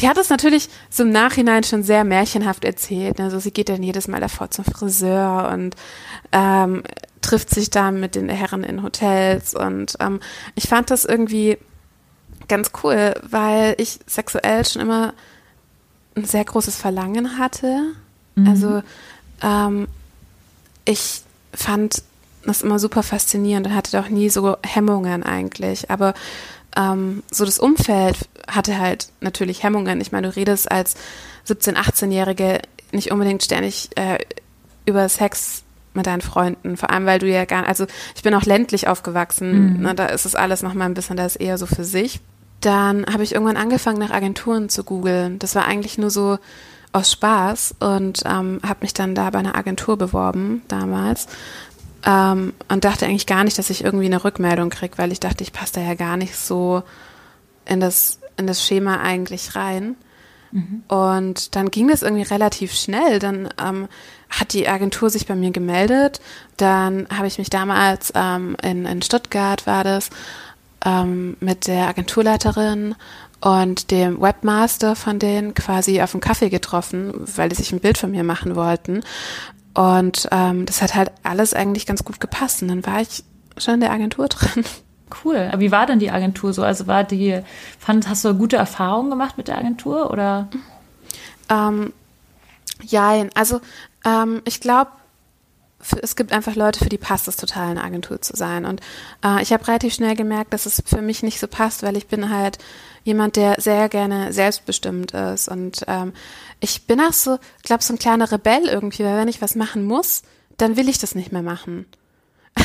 die 0.00 0.08
hat 0.08 0.16
es 0.16 0.30
natürlich 0.30 0.68
so 0.88 1.02
im 1.02 1.10
Nachhinein 1.10 1.64
schon 1.64 1.82
sehr 1.82 2.04
märchenhaft 2.04 2.64
erzählt. 2.64 3.20
Also 3.20 3.38
sie 3.40 3.50
geht 3.50 3.68
dann 3.68 3.82
jedes 3.82 4.08
Mal 4.08 4.20
davor 4.20 4.50
zum 4.50 4.64
Friseur 4.64 5.50
und 5.52 5.74
ähm, 6.32 6.82
trifft 7.20 7.50
sich 7.50 7.70
da 7.70 7.90
mit 7.90 8.14
den 8.14 8.28
Herren 8.28 8.62
in 8.62 8.82
Hotels. 8.82 9.54
Und 9.54 9.96
ähm, 10.00 10.20
ich 10.54 10.68
fand 10.68 10.90
das 10.90 11.04
irgendwie 11.04 11.58
ganz 12.48 12.70
cool, 12.82 13.14
weil 13.28 13.74
ich 13.78 13.98
sexuell 14.06 14.64
schon 14.64 14.82
immer 14.82 15.14
ein 16.16 16.24
sehr 16.24 16.44
großes 16.44 16.76
Verlangen 16.76 17.38
hatte. 17.38 17.92
Mhm. 18.34 18.48
Also 18.48 18.82
ähm, 19.42 19.88
ich 20.84 21.22
fand 21.52 22.02
das 22.44 22.62
immer 22.62 22.78
super 22.78 23.02
faszinierend 23.02 23.66
und 23.66 23.74
hatte 23.74 23.98
auch 24.00 24.08
nie 24.08 24.30
so 24.30 24.56
Hemmungen 24.64 25.22
eigentlich. 25.22 25.90
Aber 25.90 26.14
ähm, 26.76 27.22
so 27.30 27.44
das 27.44 27.58
Umfeld 27.58 28.16
hatte 28.48 28.78
halt 28.78 29.08
natürlich 29.20 29.62
Hemmungen. 29.62 30.00
Ich 30.00 30.12
meine, 30.12 30.28
du 30.28 30.36
redest 30.36 30.70
als 30.70 30.94
17-, 31.48 31.74
18-Jährige 31.74 32.60
nicht 32.92 33.10
unbedingt 33.10 33.42
ständig 33.42 33.90
äh, 33.96 34.18
über 34.84 35.08
Sex 35.08 35.64
mit 35.94 36.06
deinen 36.06 36.20
Freunden, 36.20 36.76
vor 36.76 36.90
allem 36.90 37.06
weil 37.06 37.18
du 37.18 37.26
ja 37.26 37.46
gar, 37.46 37.66
also 37.66 37.86
ich 38.14 38.22
bin 38.22 38.34
auch 38.34 38.44
ländlich 38.44 38.86
aufgewachsen, 38.86 39.76
mhm. 39.76 39.82
ne, 39.82 39.94
da 39.94 40.06
ist 40.06 40.26
es 40.26 40.34
alles 40.34 40.62
noch 40.62 40.74
mal 40.74 40.84
ein 40.84 40.94
bisschen, 40.94 41.16
da 41.16 41.24
ist 41.24 41.36
eher 41.36 41.56
so 41.58 41.66
für 41.66 41.84
sich. 41.84 42.20
Dann 42.60 43.06
habe 43.06 43.22
ich 43.22 43.34
irgendwann 43.34 43.56
angefangen, 43.56 43.98
nach 43.98 44.10
Agenturen 44.10 44.68
zu 44.68 44.84
googeln. 44.84 45.38
Das 45.38 45.54
war 45.54 45.66
eigentlich 45.66 45.98
nur 45.98 46.10
so 46.10 46.38
aus 46.92 47.12
Spaß 47.12 47.76
und 47.80 48.22
ähm, 48.24 48.60
habe 48.66 48.78
mich 48.80 48.94
dann 48.94 49.14
da 49.14 49.28
bei 49.30 49.38
einer 49.38 49.56
Agentur 49.56 49.98
beworben 49.98 50.62
damals 50.68 51.28
ähm, 52.06 52.54
und 52.68 52.84
dachte 52.84 53.04
eigentlich 53.04 53.26
gar 53.26 53.44
nicht, 53.44 53.58
dass 53.58 53.68
ich 53.68 53.84
irgendwie 53.84 54.06
eine 54.06 54.24
Rückmeldung 54.24 54.70
kriege, 54.70 54.96
weil 54.96 55.12
ich 55.12 55.20
dachte, 55.20 55.44
ich 55.44 55.52
passe 55.52 55.74
da 55.74 55.80
ja 55.82 55.94
gar 55.94 56.16
nicht 56.16 56.36
so 56.36 56.82
in 57.66 57.80
das, 57.80 58.20
in 58.36 58.46
das 58.46 58.64
Schema 58.64 59.00
eigentlich 59.00 59.56
rein. 59.56 59.96
Mhm. 60.52 60.84
Und 60.88 61.56
dann 61.56 61.70
ging 61.70 61.88
das 61.88 62.02
irgendwie 62.02 62.22
relativ 62.22 62.72
schnell. 62.72 63.18
Dann 63.18 63.48
ähm, 63.62 63.88
hat 64.30 64.52
die 64.52 64.68
Agentur 64.68 65.10
sich 65.10 65.26
bei 65.26 65.34
mir 65.34 65.50
gemeldet. 65.50 66.20
Dann 66.56 67.08
habe 67.14 67.26
ich 67.26 67.38
mich 67.38 67.50
damals 67.50 68.12
ähm, 68.14 68.56
in, 68.62 68.86
in 68.86 69.02
Stuttgart 69.02 69.66
war 69.66 69.82
das 69.82 70.10
ähm, 70.86 71.36
mit 71.40 71.66
der 71.66 71.88
Agenturleiterin 71.88 72.94
und 73.40 73.90
dem 73.90 74.20
Webmaster 74.20 74.96
von 74.96 75.18
denen 75.18 75.52
quasi 75.52 76.00
auf 76.00 76.12
dem 76.12 76.20
Kaffee 76.20 76.48
getroffen, 76.48 77.12
weil 77.36 77.48
die 77.50 77.56
sich 77.56 77.72
ein 77.72 77.80
Bild 77.80 77.98
von 77.98 78.12
mir 78.12 78.24
machen 78.24 78.56
wollten. 78.56 79.02
Und 79.74 80.28
ähm, 80.30 80.64
das 80.64 80.80
hat 80.80 80.94
halt 80.94 81.12
alles 81.22 81.52
eigentlich 81.52 81.84
ganz 81.84 82.04
gut 82.04 82.20
gepasst. 82.20 82.62
Und 82.62 82.68
dann 82.68 82.86
war 82.86 83.00
ich 83.02 83.24
schon 83.58 83.74
in 83.74 83.80
der 83.80 83.90
Agentur 83.90 84.28
drin. 84.28 84.64
Cool. 85.24 85.50
Aber 85.52 85.60
wie 85.60 85.72
war 85.72 85.86
denn 85.86 85.98
die 85.98 86.10
Agentur 86.10 86.52
so? 86.52 86.62
Also 86.62 86.86
war 86.86 87.04
die, 87.04 87.40
fand, 87.78 88.08
hast 88.08 88.24
du 88.24 88.34
gute 88.34 88.56
Erfahrungen 88.56 89.10
gemacht 89.10 89.36
mit 89.36 89.48
der 89.48 89.58
Agentur 89.58 90.10
oder? 90.10 90.48
Ähm, 91.50 91.92
ja, 92.82 93.24
also 93.34 93.60
ähm, 94.04 94.40
ich 94.44 94.60
glaube, 94.60 94.90
es 96.02 96.16
gibt 96.16 96.32
einfach 96.32 96.54
Leute, 96.54 96.80
für 96.80 96.88
die 96.88 96.98
passt 96.98 97.28
es 97.28 97.36
total, 97.36 97.70
eine 97.70 97.84
Agentur 97.84 98.20
zu 98.20 98.36
sein. 98.36 98.64
Und 98.64 98.80
äh, 99.24 99.42
ich 99.42 99.52
habe 99.52 99.66
relativ 99.66 99.94
schnell 99.94 100.16
gemerkt, 100.16 100.52
dass 100.52 100.66
es 100.66 100.82
für 100.84 101.02
mich 101.02 101.22
nicht 101.22 101.40
so 101.40 101.46
passt, 101.46 101.82
weil 101.82 101.96
ich 101.96 102.06
bin 102.06 102.30
halt 102.30 102.58
jemand, 103.04 103.36
der 103.36 103.60
sehr 103.60 103.88
gerne 103.88 104.32
selbstbestimmt 104.32 105.12
ist. 105.12 105.48
Und 105.48 105.84
ähm, 105.86 106.12
ich 106.60 106.86
bin 106.86 107.00
auch 107.00 107.12
so, 107.12 107.38
glaube 107.62 107.82
so 107.82 107.94
ein 107.94 107.98
kleiner 107.98 108.30
Rebell 108.30 108.66
irgendwie, 108.66 109.04
weil 109.04 109.16
wenn 109.16 109.28
ich 109.28 109.42
was 109.42 109.54
machen 109.54 109.84
muss, 109.84 110.22
dann 110.56 110.76
will 110.76 110.88
ich 110.88 110.98
das 110.98 111.14
nicht 111.14 111.32
mehr 111.32 111.42
machen. 111.42 111.86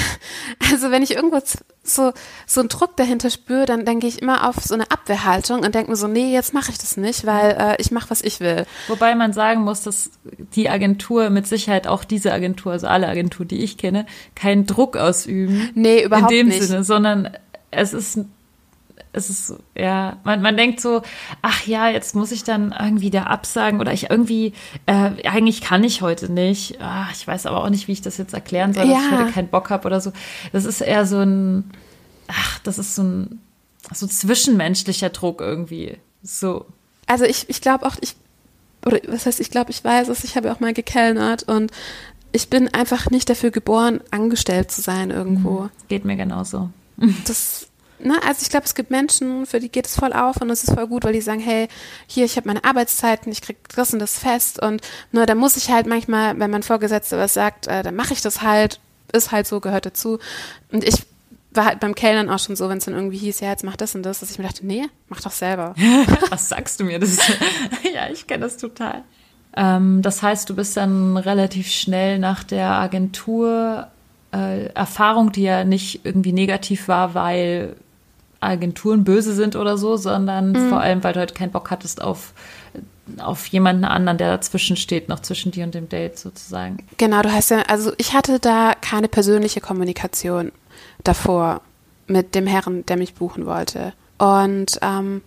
Also 0.71 0.91
wenn 0.91 1.03
ich 1.03 1.15
irgendwo 1.15 1.39
so, 1.83 2.13
so 2.45 2.59
einen 2.59 2.69
Druck 2.69 2.95
dahinter 2.95 3.29
spüre, 3.29 3.65
dann, 3.65 3.85
dann 3.85 3.99
gehe 3.99 4.09
ich 4.09 4.21
immer 4.21 4.47
auf 4.47 4.57
so 4.63 4.73
eine 4.73 4.89
Abwehrhaltung 4.91 5.61
und 5.61 5.75
denke 5.75 5.91
mir 5.91 5.97
so, 5.97 6.07
nee, 6.07 6.33
jetzt 6.33 6.53
mache 6.53 6.71
ich 6.71 6.77
das 6.77 6.97
nicht, 6.97 7.25
weil 7.25 7.51
äh, 7.59 7.75
ich 7.81 7.91
mache, 7.91 8.09
was 8.09 8.21
ich 8.21 8.39
will. 8.39 8.65
Wobei 8.87 9.15
man 9.15 9.33
sagen 9.33 9.61
muss, 9.61 9.81
dass 9.81 10.11
die 10.55 10.69
Agentur 10.69 11.29
mit 11.29 11.47
Sicherheit 11.47 11.87
auch 11.87 12.03
diese 12.03 12.31
Agentur, 12.31 12.73
also 12.73 12.87
alle 12.87 13.07
Agenturen, 13.07 13.47
die 13.47 13.63
ich 13.63 13.77
kenne, 13.77 14.05
keinen 14.35 14.65
Druck 14.65 14.97
ausüben. 14.97 15.69
Nee, 15.73 16.03
überhaupt 16.03 16.31
nicht. 16.31 16.39
In 16.39 16.47
dem 16.47 16.55
nicht. 16.55 16.67
Sinne, 16.67 16.83
sondern 16.83 17.29
es 17.71 17.93
ist 17.93 18.19
es 19.13 19.29
ist 19.29 19.47
so, 19.47 19.57
ja, 19.75 20.17
man, 20.23 20.41
man 20.41 20.55
denkt 20.55 20.79
so, 20.79 21.01
ach 21.41 21.65
ja, 21.67 21.89
jetzt 21.89 22.15
muss 22.15 22.31
ich 22.31 22.43
dann 22.43 22.73
irgendwie 22.77 23.09
da 23.09 23.23
absagen 23.23 23.79
oder 23.81 23.91
ich 23.91 24.09
irgendwie, 24.09 24.53
äh, 24.85 25.11
eigentlich 25.27 25.61
kann 25.61 25.83
ich 25.83 26.01
heute 26.01 26.31
nicht. 26.31 26.77
Ach, 26.81 27.11
ich 27.11 27.27
weiß 27.27 27.45
aber 27.45 27.63
auch 27.63 27.69
nicht, 27.69 27.87
wie 27.87 27.91
ich 27.93 28.01
das 28.01 28.17
jetzt 28.17 28.33
erklären 28.33 28.73
soll, 28.73 28.85
Ja. 28.87 28.93
dass 28.93 29.05
ich 29.05 29.11
heute 29.11 29.31
keinen 29.31 29.47
Bock 29.49 29.69
habe 29.69 29.85
oder 29.87 29.99
so. 29.99 30.13
Das 30.53 30.63
ist 30.65 30.79
eher 30.81 31.05
so 31.05 31.19
ein, 31.19 31.69
ach, 32.27 32.59
das 32.59 32.77
ist 32.77 32.95
so 32.95 33.03
ein, 33.03 33.41
so 33.93 34.07
zwischenmenschlicher 34.07 35.09
Druck 35.09 35.41
irgendwie. 35.41 35.97
So. 36.23 36.65
Also 37.07 37.25
ich, 37.25 37.49
ich 37.49 37.59
glaube 37.61 37.85
auch, 37.85 37.97
ich, 37.99 38.15
oder 38.85 38.99
was 39.07 39.25
heißt, 39.25 39.39
ich 39.41 39.51
glaube, 39.51 39.71
ich 39.71 39.83
weiß 39.83 40.07
es, 40.07 40.23
ich 40.23 40.35
habe 40.37 40.47
ja 40.47 40.53
auch 40.53 40.59
mal 40.61 40.73
gekellnert 40.73 41.43
und 41.43 41.71
ich 42.31 42.49
bin 42.49 42.73
einfach 42.73 43.09
nicht 43.09 43.29
dafür 43.29 43.51
geboren, 43.51 43.99
angestellt 44.11 44.71
zu 44.71 44.79
sein 44.81 45.09
irgendwo. 45.11 45.69
Geht 45.89 46.05
mir 46.05 46.15
genauso. 46.15 46.69
Das, 47.27 47.67
ne, 48.03 48.15
also 48.25 48.41
ich 48.41 48.49
glaube, 48.49 48.65
es 48.65 48.75
gibt 48.75 48.91
Menschen, 48.91 49.45
für 49.45 49.59
die 49.59 49.69
geht 49.69 49.85
es 49.85 49.95
voll 49.95 50.13
auf 50.13 50.37
und 50.37 50.49
es 50.49 50.63
ist 50.63 50.73
voll 50.73 50.87
gut, 50.87 51.03
weil 51.03 51.13
die 51.13 51.21
sagen, 51.21 51.39
hey, 51.39 51.67
hier, 52.07 52.25
ich 52.25 52.37
habe 52.37 52.47
meine 52.47 52.63
Arbeitszeiten, 52.63 53.31
ich 53.31 53.41
krieg 53.41 53.57
das 53.75 53.93
und 53.93 53.99
das 53.99 54.19
fest 54.19 54.61
und 54.61 54.81
nur 55.11 55.25
da 55.25 55.35
muss 55.35 55.57
ich 55.57 55.71
halt 55.71 55.87
manchmal, 55.87 56.39
wenn 56.39 56.51
mein 56.51 56.63
Vorgesetzter 56.63 57.17
was 57.17 57.33
sagt, 57.33 57.67
äh, 57.67 57.83
dann 57.83 57.95
mache 57.95 58.13
ich 58.13 58.21
das 58.21 58.41
halt, 58.41 58.79
ist 59.13 59.31
halt 59.31 59.47
so, 59.47 59.59
gehört 59.59 59.85
dazu. 59.85 60.19
Und 60.71 60.83
ich 60.83 61.05
war 61.53 61.65
halt 61.65 61.79
beim 61.79 61.95
Kellnern 61.95 62.29
auch 62.29 62.39
schon 62.39 62.55
so, 62.55 62.69
wenn 62.69 62.77
es 62.77 62.85
dann 62.85 62.95
irgendwie 62.95 63.17
hieß, 63.17 63.41
ja, 63.41 63.49
jetzt 63.49 63.63
mach 63.63 63.75
das 63.75 63.93
und 63.95 64.03
das, 64.03 64.21
dass 64.21 64.31
ich 64.31 64.39
mir 64.39 64.45
dachte, 64.45 64.65
nee, 64.65 64.85
mach 65.09 65.21
doch 65.21 65.31
selber. 65.31 65.75
Was 66.29 66.49
sagst 66.49 66.79
du 66.79 66.85
mir? 66.85 66.99
Das 66.99 67.17
ja, 67.93 68.09
ich 68.11 68.25
kenne 68.27 68.43
das 68.43 68.57
total. 68.57 69.03
Ähm, 69.55 70.01
das 70.01 70.23
heißt, 70.23 70.49
du 70.49 70.55
bist 70.55 70.77
dann 70.77 71.17
relativ 71.17 71.67
schnell 71.69 72.19
nach 72.19 72.43
der 72.43 72.69
Agentur 72.71 73.87
äh, 74.33 74.67
Erfahrung, 74.67 75.31
die 75.31 75.43
ja 75.43 75.63
nicht 75.65 76.05
irgendwie 76.05 76.31
negativ 76.31 76.87
war, 76.87 77.13
weil 77.13 77.75
Agenturen 78.41 79.03
böse 79.03 79.33
sind 79.33 79.55
oder 79.55 79.77
so, 79.77 79.95
sondern 79.97 80.69
vor 80.69 80.81
allem, 80.81 81.03
weil 81.03 81.13
du 81.13 81.19
halt 81.19 81.35
keinen 81.35 81.51
Bock 81.51 81.71
hattest 81.71 82.01
auf, 82.01 82.33
auf 83.19 83.45
jemanden 83.47 83.85
anderen, 83.85 84.17
der 84.17 84.31
dazwischen 84.31 84.75
steht, 84.75 85.09
noch 85.09 85.19
zwischen 85.19 85.51
dir 85.51 85.63
und 85.63 85.75
dem 85.75 85.87
Date 85.87 86.17
sozusagen. 86.17 86.77
Genau, 86.97 87.21
du 87.21 87.31
hast 87.31 87.51
ja, 87.51 87.61
also 87.67 87.93
ich 87.97 88.13
hatte 88.13 88.39
da 88.39 88.73
keine 88.79 89.07
persönliche 89.07 89.61
Kommunikation 89.61 90.51
davor 91.03 91.61
mit 92.07 92.35
dem 92.35 92.47
Herrn, 92.47 92.85
der 92.87 92.97
mich 92.97 93.13
buchen 93.13 93.45
wollte. 93.45 93.93
Und 94.17 94.79
ähm, 94.81 95.21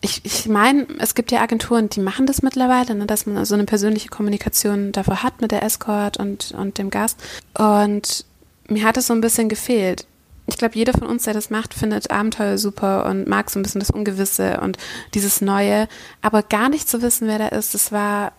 ich, 0.00 0.24
ich 0.24 0.46
meine, 0.46 0.86
es 0.98 1.14
gibt 1.14 1.32
ja 1.32 1.40
Agenturen, 1.40 1.88
die 1.88 2.00
machen 2.00 2.26
das 2.26 2.42
mittlerweile, 2.42 2.94
ne, 2.94 3.06
dass 3.06 3.26
man 3.26 3.44
so 3.44 3.54
eine 3.54 3.64
persönliche 3.64 4.08
Kommunikation 4.08 4.92
davor 4.92 5.22
hat 5.22 5.40
mit 5.40 5.50
der 5.50 5.62
Escort 5.62 6.18
und, 6.18 6.52
und 6.52 6.78
dem 6.78 6.90
Gast. 6.90 7.18
Und 7.56 8.26
mir 8.68 8.84
hat 8.84 8.96
es 8.96 9.06
so 9.06 9.14
ein 9.14 9.20
bisschen 9.20 9.48
gefehlt. 9.48 10.06
Ich 10.46 10.58
glaube, 10.58 10.74
jeder 10.74 10.92
von 10.92 11.06
uns, 11.06 11.24
der 11.24 11.34
das 11.34 11.48
macht, 11.48 11.72
findet 11.72 12.10
Abenteuer 12.10 12.58
super 12.58 13.06
und 13.06 13.26
mag 13.26 13.50
so 13.50 13.58
ein 13.58 13.62
bisschen 13.62 13.80
das 13.80 13.90
Ungewisse 13.90 14.60
und 14.60 14.76
dieses 15.14 15.40
Neue. 15.40 15.88
Aber 16.20 16.42
gar 16.42 16.68
nicht 16.68 16.88
zu 16.88 17.00
wissen, 17.00 17.28
wer 17.28 17.38
da 17.38 17.48
ist, 17.48 17.74
das 17.74 17.92
war 17.92 18.32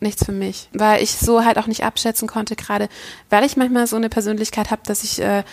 nichts 0.00 0.24
für 0.24 0.32
mich, 0.32 0.68
weil 0.72 1.02
ich 1.02 1.12
so 1.12 1.44
halt 1.44 1.58
auch 1.58 1.66
nicht 1.66 1.84
abschätzen 1.84 2.28
konnte, 2.28 2.56
gerade 2.56 2.88
weil 3.30 3.44
ich 3.44 3.56
manchmal 3.56 3.86
so 3.86 3.96
eine 3.96 4.08
Persönlichkeit 4.08 4.70
habe, 4.70 4.82
dass 4.84 5.04
ich, 5.04 5.20
äh, 5.20 5.44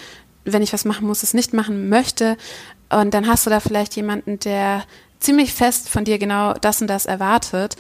wenn 0.44 0.62
ich 0.62 0.74
was 0.74 0.86
machen 0.86 1.08
muss, 1.08 1.24
es 1.24 1.34
nicht 1.34 1.54
machen 1.54 1.90
möchte. 1.90 2.38
Und 2.90 3.14
dann 3.14 3.28
hast 3.28 3.46
du 3.46 3.50
da 3.50 3.60
vielleicht 3.60 3.96
jemanden, 3.96 4.40
der 4.40 4.84
ziemlich 5.20 5.54
fest 5.54 5.88
von 5.88 6.04
dir 6.04 6.20
genau 6.20 6.54
das 6.54 6.82
und 6.82 6.88
das 6.88 7.06
erwartet. 7.06 7.78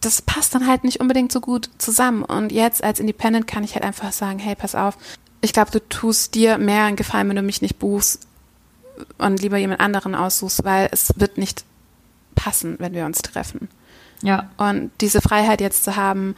Das 0.00 0.22
passt 0.22 0.54
dann 0.54 0.68
halt 0.68 0.84
nicht 0.84 1.00
unbedingt 1.00 1.32
so 1.32 1.40
gut 1.40 1.70
zusammen. 1.78 2.22
Und 2.22 2.52
jetzt 2.52 2.84
als 2.84 3.00
Independent 3.00 3.46
kann 3.46 3.64
ich 3.64 3.74
halt 3.74 3.84
einfach 3.84 4.12
sagen, 4.12 4.38
hey, 4.38 4.54
pass 4.54 4.74
auf, 4.74 4.96
ich 5.40 5.52
glaube, 5.52 5.70
du 5.70 5.80
tust 5.88 6.34
dir 6.34 6.58
mehr 6.58 6.84
einen 6.84 6.96
Gefallen, 6.96 7.28
wenn 7.28 7.36
du 7.36 7.42
mich 7.42 7.62
nicht 7.62 7.78
buchst 7.78 8.26
und 9.18 9.40
lieber 9.40 9.56
jemand 9.56 9.80
anderen 9.80 10.14
aussuchst, 10.14 10.64
weil 10.64 10.88
es 10.92 11.12
wird 11.16 11.38
nicht 11.38 11.64
passen, 12.34 12.76
wenn 12.78 12.92
wir 12.92 13.04
uns 13.06 13.18
treffen. 13.22 13.68
Ja. 14.22 14.50
Und 14.56 14.90
diese 15.00 15.20
Freiheit 15.20 15.60
jetzt 15.60 15.84
zu 15.84 15.96
haben, 15.96 16.34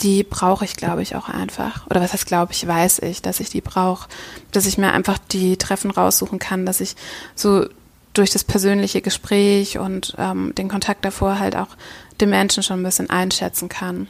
die 0.00 0.22
brauche 0.22 0.64
ich, 0.64 0.76
glaube 0.76 1.02
ich, 1.02 1.16
auch 1.16 1.28
einfach. 1.28 1.86
Oder 1.88 2.00
was 2.00 2.12
heißt, 2.12 2.26
glaube 2.26 2.52
ich, 2.52 2.66
weiß 2.66 3.00
ich, 3.00 3.22
dass 3.22 3.40
ich 3.40 3.50
die 3.50 3.60
brauche. 3.60 4.08
Dass 4.52 4.66
ich 4.66 4.78
mir 4.78 4.92
einfach 4.92 5.18
die 5.18 5.56
Treffen 5.56 5.90
raussuchen 5.90 6.38
kann, 6.38 6.64
dass 6.64 6.80
ich 6.80 6.94
so 7.34 7.66
durch 8.12 8.30
das 8.30 8.44
persönliche 8.44 9.02
Gespräch 9.02 9.78
und 9.78 10.14
ähm, 10.18 10.54
den 10.54 10.68
Kontakt 10.68 11.04
davor 11.04 11.40
halt 11.40 11.56
auch 11.56 11.76
den 12.20 12.30
Menschen 12.30 12.62
schon 12.62 12.80
ein 12.80 12.84
bisschen 12.84 13.10
einschätzen 13.10 13.68
kann. 13.68 14.08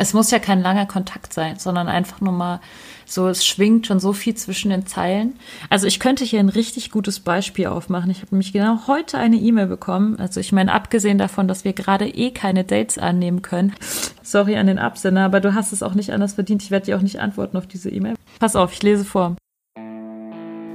Es 0.00 0.14
muss 0.14 0.30
ja 0.30 0.38
kein 0.38 0.62
langer 0.62 0.86
Kontakt 0.86 1.34
sein, 1.34 1.58
sondern 1.58 1.88
einfach 1.88 2.20
nur 2.20 2.32
mal 2.32 2.60
so, 3.04 3.26
es 3.26 3.44
schwingt 3.44 3.88
schon 3.88 3.98
so 3.98 4.12
viel 4.12 4.34
zwischen 4.36 4.70
den 4.70 4.86
Zeilen. 4.86 5.34
Also 5.70 5.88
ich 5.88 5.98
könnte 5.98 6.24
hier 6.24 6.38
ein 6.38 6.48
richtig 6.48 6.92
gutes 6.92 7.18
Beispiel 7.18 7.66
aufmachen. 7.66 8.08
Ich 8.08 8.18
habe 8.18 8.28
nämlich 8.30 8.52
genau 8.52 8.86
heute 8.86 9.18
eine 9.18 9.36
E-Mail 9.36 9.66
bekommen. 9.66 10.16
Also 10.20 10.38
ich 10.38 10.52
meine, 10.52 10.72
abgesehen 10.72 11.18
davon, 11.18 11.48
dass 11.48 11.64
wir 11.64 11.72
gerade 11.72 12.06
eh 12.06 12.30
keine 12.30 12.62
Dates 12.62 12.96
annehmen 12.96 13.42
können. 13.42 13.74
Sorry 14.22 14.56
an 14.56 14.68
den 14.68 14.78
Absender, 14.78 15.24
aber 15.24 15.40
du 15.40 15.54
hast 15.54 15.72
es 15.72 15.82
auch 15.82 15.94
nicht 15.94 16.12
anders 16.12 16.34
verdient. 16.34 16.62
Ich 16.62 16.70
werde 16.70 16.86
dir 16.86 16.96
auch 16.96 17.02
nicht 17.02 17.18
antworten 17.18 17.56
auf 17.56 17.66
diese 17.66 17.90
E-Mail. 17.90 18.14
Pass 18.38 18.54
auf, 18.54 18.72
ich 18.72 18.82
lese 18.84 19.04
vor. 19.04 19.34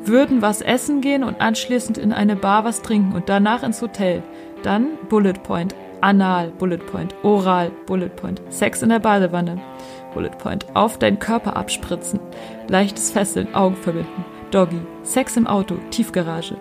Würden 0.03 0.41
was 0.41 0.61
essen 0.61 0.99
gehen 0.99 1.23
und 1.23 1.39
anschließend 1.39 1.97
in 1.97 2.11
eine 2.11 2.35
Bar 2.35 2.65
was 2.65 2.81
trinken 2.81 3.13
und 3.13 3.29
danach 3.29 3.63
ins 3.63 3.81
Hotel. 3.81 4.21
Dann 4.63 4.89
Bullet 5.07 5.41
Point. 5.43 5.75
Anal, 6.03 6.49
Bullet 6.59 6.85
Point. 6.85 7.15
Oral, 7.23 7.71
Bullet 7.85 8.09
Point. 8.09 8.41
Sex 8.49 8.81
in 8.81 8.89
der 8.89 8.99
Badewanne. 8.99 9.61
Bullet 10.13 10.37
Point. 10.37 10.65
Auf 10.75 10.99
deinen 10.99 11.17
Körper 11.17 11.55
abspritzen. 11.55 12.19
Leichtes 12.67 13.09
Fesseln, 13.09 13.55
Augen 13.55 13.77
verbinden. 13.77 14.25
Doggy. 14.51 14.81
Sex 15.03 15.37
im 15.37 15.47
Auto, 15.47 15.77
Tiefgarage. 15.91 16.57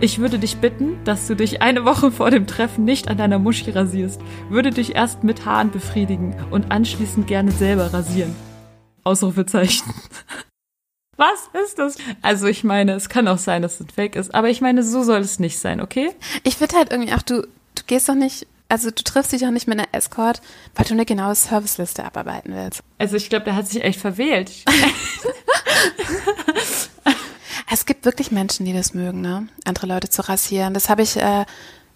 Ich 0.00 0.18
würde 0.18 0.38
dich 0.38 0.58
bitten, 0.58 1.02
dass 1.04 1.26
du 1.26 1.34
dich 1.34 1.62
eine 1.62 1.86
Woche 1.86 2.12
vor 2.12 2.30
dem 2.30 2.46
Treffen 2.46 2.84
nicht 2.84 3.08
an 3.08 3.16
deiner 3.16 3.38
Muschi 3.38 3.70
rasierst. 3.70 4.20
Würde 4.50 4.70
dich 4.70 4.94
erst 4.94 5.24
mit 5.24 5.46
Haaren 5.46 5.70
befriedigen 5.70 6.36
und 6.50 6.70
anschließend 6.70 7.26
gerne 7.26 7.50
selber 7.50 7.94
rasieren. 7.94 8.36
Ausrufezeichen. 9.04 9.90
Was 11.16 11.48
ist 11.64 11.78
das? 11.78 11.96
Also 12.20 12.46
ich 12.46 12.62
meine, 12.62 12.92
es 12.92 13.08
kann 13.08 13.26
auch 13.28 13.38
sein, 13.38 13.62
dass 13.62 13.80
es 13.80 13.86
fake 13.94 14.16
ist, 14.16 14.34
aber 14.34 14.50
ich 14.50 14.60
meine, 14.60 14.82
so 14.82 15.02
soll 15.02 15.20
es 15.20 15.38
nicht 15.38 15.58
sein, 15.58 15.80
okay? 15.80 16.10
Ich 16.42 16.56
finde 16.56 16.76
halt 16.76 16.90
irgendwie 16.92 17.14
auch, 17.14 17.22
du, 17.22 17.42
du 17.42 17.48
gehst 17.86 18.08
doch 18.08 18.14
nicht, 18.14 18.46
also 18.68 18.90
du 18.90 19.02
triffst 19.02 19.32
dich 19.32 19.46
auch 19.46 19.50
nicht 19.50 19.66
mit 19.66 19.78
einer 19.78 19.88
Escort, 19.92 20.40
weil 20.74 20.86
du 20.86 20.94
eine 20.94 21.04
genaue 21.04 21.34
Serviceliste 21.34 22.04
abarbeiten 22.04 22.54
willst. 22.54 22.82
Also 22.98 23.16
ich 23.16 23.28
glaube, 23.28 23.44
der 23.44 23.56
hat 23.56 23.68
sich 23.68 23.82
echt 23.82 24.00
verwählt. 24.00 24.50
Es 27.70 27.86
gibt 27.86 28.04
wirklich 28.04 28.30
Menschen, 28.30 28.66
die 28.66 28.72
das 28.72 28.94
mögen, 28.94 29.20
ne? 29.20 29.48
Andere 29.64 29.86
Leute 29.86 30.08
zu 30.08 30.28
rasieren. 30.28 30.74
Das 30.74 30.88
habe 30.88 31.02
ich 31.02 31.16
äh, 31.16 31.44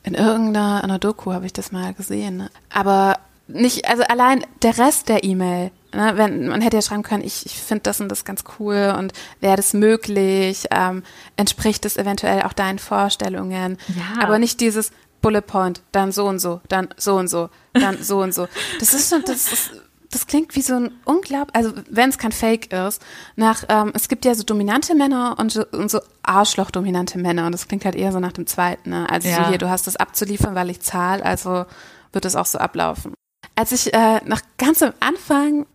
in 0.03 0.14
irgendeiner 0.14 0.83
einer 0.83 0.98
Doku 0.98 1.33
habe 1.33 1.46
ich 1.46 1.53
das 1.53 1.70
mal 1.70 1.94
gesehen. 1.94 2.38
Ne? 2.38 2.51
Aber 2.72 3.18
nicht, 3.46 3.88
also 3.88 4.03
allein 4.03 4.44
der 4.62 4.77
Rest 4.79 5.09
der 5.09 5.22
E-Mail. 5.22 5.70
Ne? 5.94 6.12
Wenn 6.16 6.48
man 6.48 6.61
hätte 6.61 6.77
ja 6.77 6.83
schreiben 6.83 7.03
können, 7.03 7.24
ich, 7.24 7.46
ich 7.46 7.55
finde 7.55 7.83
das 7.83 8.01
und 8.01 8.09
das 8.09 8.24
ganz 8.24 8.44
cool 8.59 8.94
und 8.98 9.12
wäre 9.40 9.57
das 9.57 9.72
möglich, 9.72 10.66
ähm, 10.70 11.03
entspricht 11.37 11.85
es 11.85 11.96
eventuell 11.96 12.42
auch 12.42 12.53
deinen 12.53 12.79
Vorstellungen. 12.79 13.79
Ja. 13.88 14.22
Aber 14.22 14.38
nicht 14.38 14.61
dieses 14.61 14.90
Bullet 15.20 15.42
Point, 15.42 15.83
dann 15.92 16.12
so 16.12 16.26
und 16.26 16.38
so, 16.38 16.61
dann 16.68 16.88
so 16.96 17.16
und 17.16 17.28
so, 17.28 17.50
dann 17.74 18.02
so 18.02 18.20
und 18.22 18.33
so. 18.35 18.46
Das 18.78 18.94
ist 18.94 19.11
schon, 19.11 19.22
das 19.24 19.52
ist 19.52 19.70
das 20.11 20.26
klingt 20.26 20.57
wie 20.57 20.62
so 20.62 20.74
ein 20.74 20.90
unglaublich, 21.04 21.54
also 21.54 21.72
wenn 21.90 22.09
es 22.11 22.18
kein 22.18 22.33
Fake 22.33 22.72
ist, 22.72 23.02
nach, 23.37 23.64
ähm, 23.68 23.92
es 23.94 24.09
gibt 24.09 24.24
ja 24.24 24.35
so 24.35 24.42
dominante 24.42 24.94
Männer 24.94 25.37
und 25.38 25.52
so, 25.52 25.66
und 25.72 25.90
so 25.90 26.00
Arschloch-dominante 26.22 27.18
Männer 27.18 27.46
und 27.46 27.52
das 27.52 27.68
klingt 27.68 27.85
halt 27.85 27.94
eher 27.94 28.12
so 28.12 28.20
nach 28.20 28.33
dem 28.33 28.46
zweiten. 28.46 28.90
Ne? 28.90 29.09
Also 29.11 29.28
Ja. 29.28 29.44
so 29.44 29.50
hier, 29.50 29.59
du 29.59 29.68
hast 29.68 29.87
das 29.87 29.96
abzuliefern, 29.96 30.54
weil 30.54 30.70
ich 30.70 30.81
zahle, 30.81 31.24
also 31.24 31.66
wird 32.12 32.24
es 32.24 32.37
auch 32.37 32.46
so 32.46 32.59
ablaufen. 32.59 33.12
Als 33.54 33.72
ich 33.72 33.92
äh, 33.92 34.20
noch 34.24 34.40
ganz 34.57 34.83
am 34.83 34.92
Anfang 35.00 35.66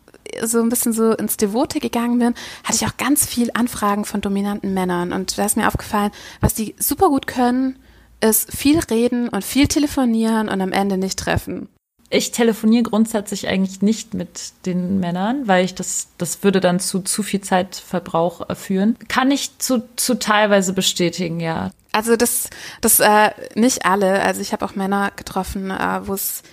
so 0.42 0.62
ein 0.62 0.70
bisschen 0.70 0.94
so 0.94 1.12
ins 1.12 1.38
Devote 1.38 1.80
gegangen 1.80 2.18
bin, 2.18 2.34
hatte 2.64 2.76
ich 2.76 2.86
auch 2.88 2.98
ganz 2.98 3.28
viel 3.28 3.52
Anfragen 3.54 4.06
von 4.06 4.22
dominanten 4.22 4.74
Männern 4.74 5.12
und 5.14 5.38
da 5.38 5.46
ist 5.46 5.58
mir 5.58 5.68
aufgefallen, 5.68 6.12
was 6.42 6.54
die 6.56 6.76
super 6.80 7.10
gut 7.10 7.28
können, 7.28 7.78
ist 8.24 8.56
viel 8.56 8.80
reden 8.80 9.30
und 9.30 9.44
viel 9.44 9.68
telefonieren 9.68 10.50
und 10.50 10.62
am 10.62 10.72
Ende 10.72 10.98
nicht 10.98 11.20
treffen. 11.20 11.70
Ich 12.10 12.32
telefoniere 12.32 12.84
grundsätzlich 12.84 13.48
eigentlich 13.48 13.82
nicht 13.82 14.14
mit 14.14 14.54
den 14.66 15.00
Männern, 15.00 15.48
weil 15.48 15.66
ich 15.66 15.74
das, 15.74 16.10
das 16.20 16.44
würde 16.44 16.60
dann 16.60 16.80
zu 16.80 17.02
zu 17.02 17.24
viel 17.24 17.42
Zeitverbrauch 17.42 18.56
führen. 18.56 18.98
Kann 19.08 19.32
ich 19.32 19.58
zu, 19.58 19.84
zu 19.96 20.20
teilweise 20.20 20.74
bestätigen, 20.74 21.40
ja. 21.40 21.72
Also 21.92 22.16
das, 22.16 22.50
das 22.82 23.00
äh, 23.00 23.32
nicht 23.56 23.86
alle. 23.86 24.22
Also 24.22 24.42
ich 24.42 24.54
habe 24.54 24.64
auch 24.64 24.76
Männer 24.76 25.12
getroffen, 25.16 25.72
äh, 25.72 26.08
wo 26.08 26.14
es 26.14 26.44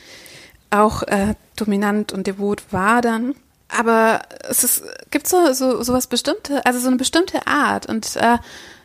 auch 0.70 1.02
äh, 1.02 1.35
dominant 1.56 2.12
und 2.12 2.26
devot 2.26 2.72
war 2.72 3.02
dann. 3.02 3.35
Aber 3.68 4.22
es 4.48 4.64
ist, 4.64 4.83
gibt 5.11 5.28
so, 5.28 5.52
so 5.52 5.83
sowas 5.83 6.06
bestimmte, 6.06 6.64
also 6.64 6.80
so 6.80 6.88
eine 6.88 6.96
bestimmte 6.96 7.46
Art. 7.46 7.87
Und 7.87 8.16
äh, 8.16 8.38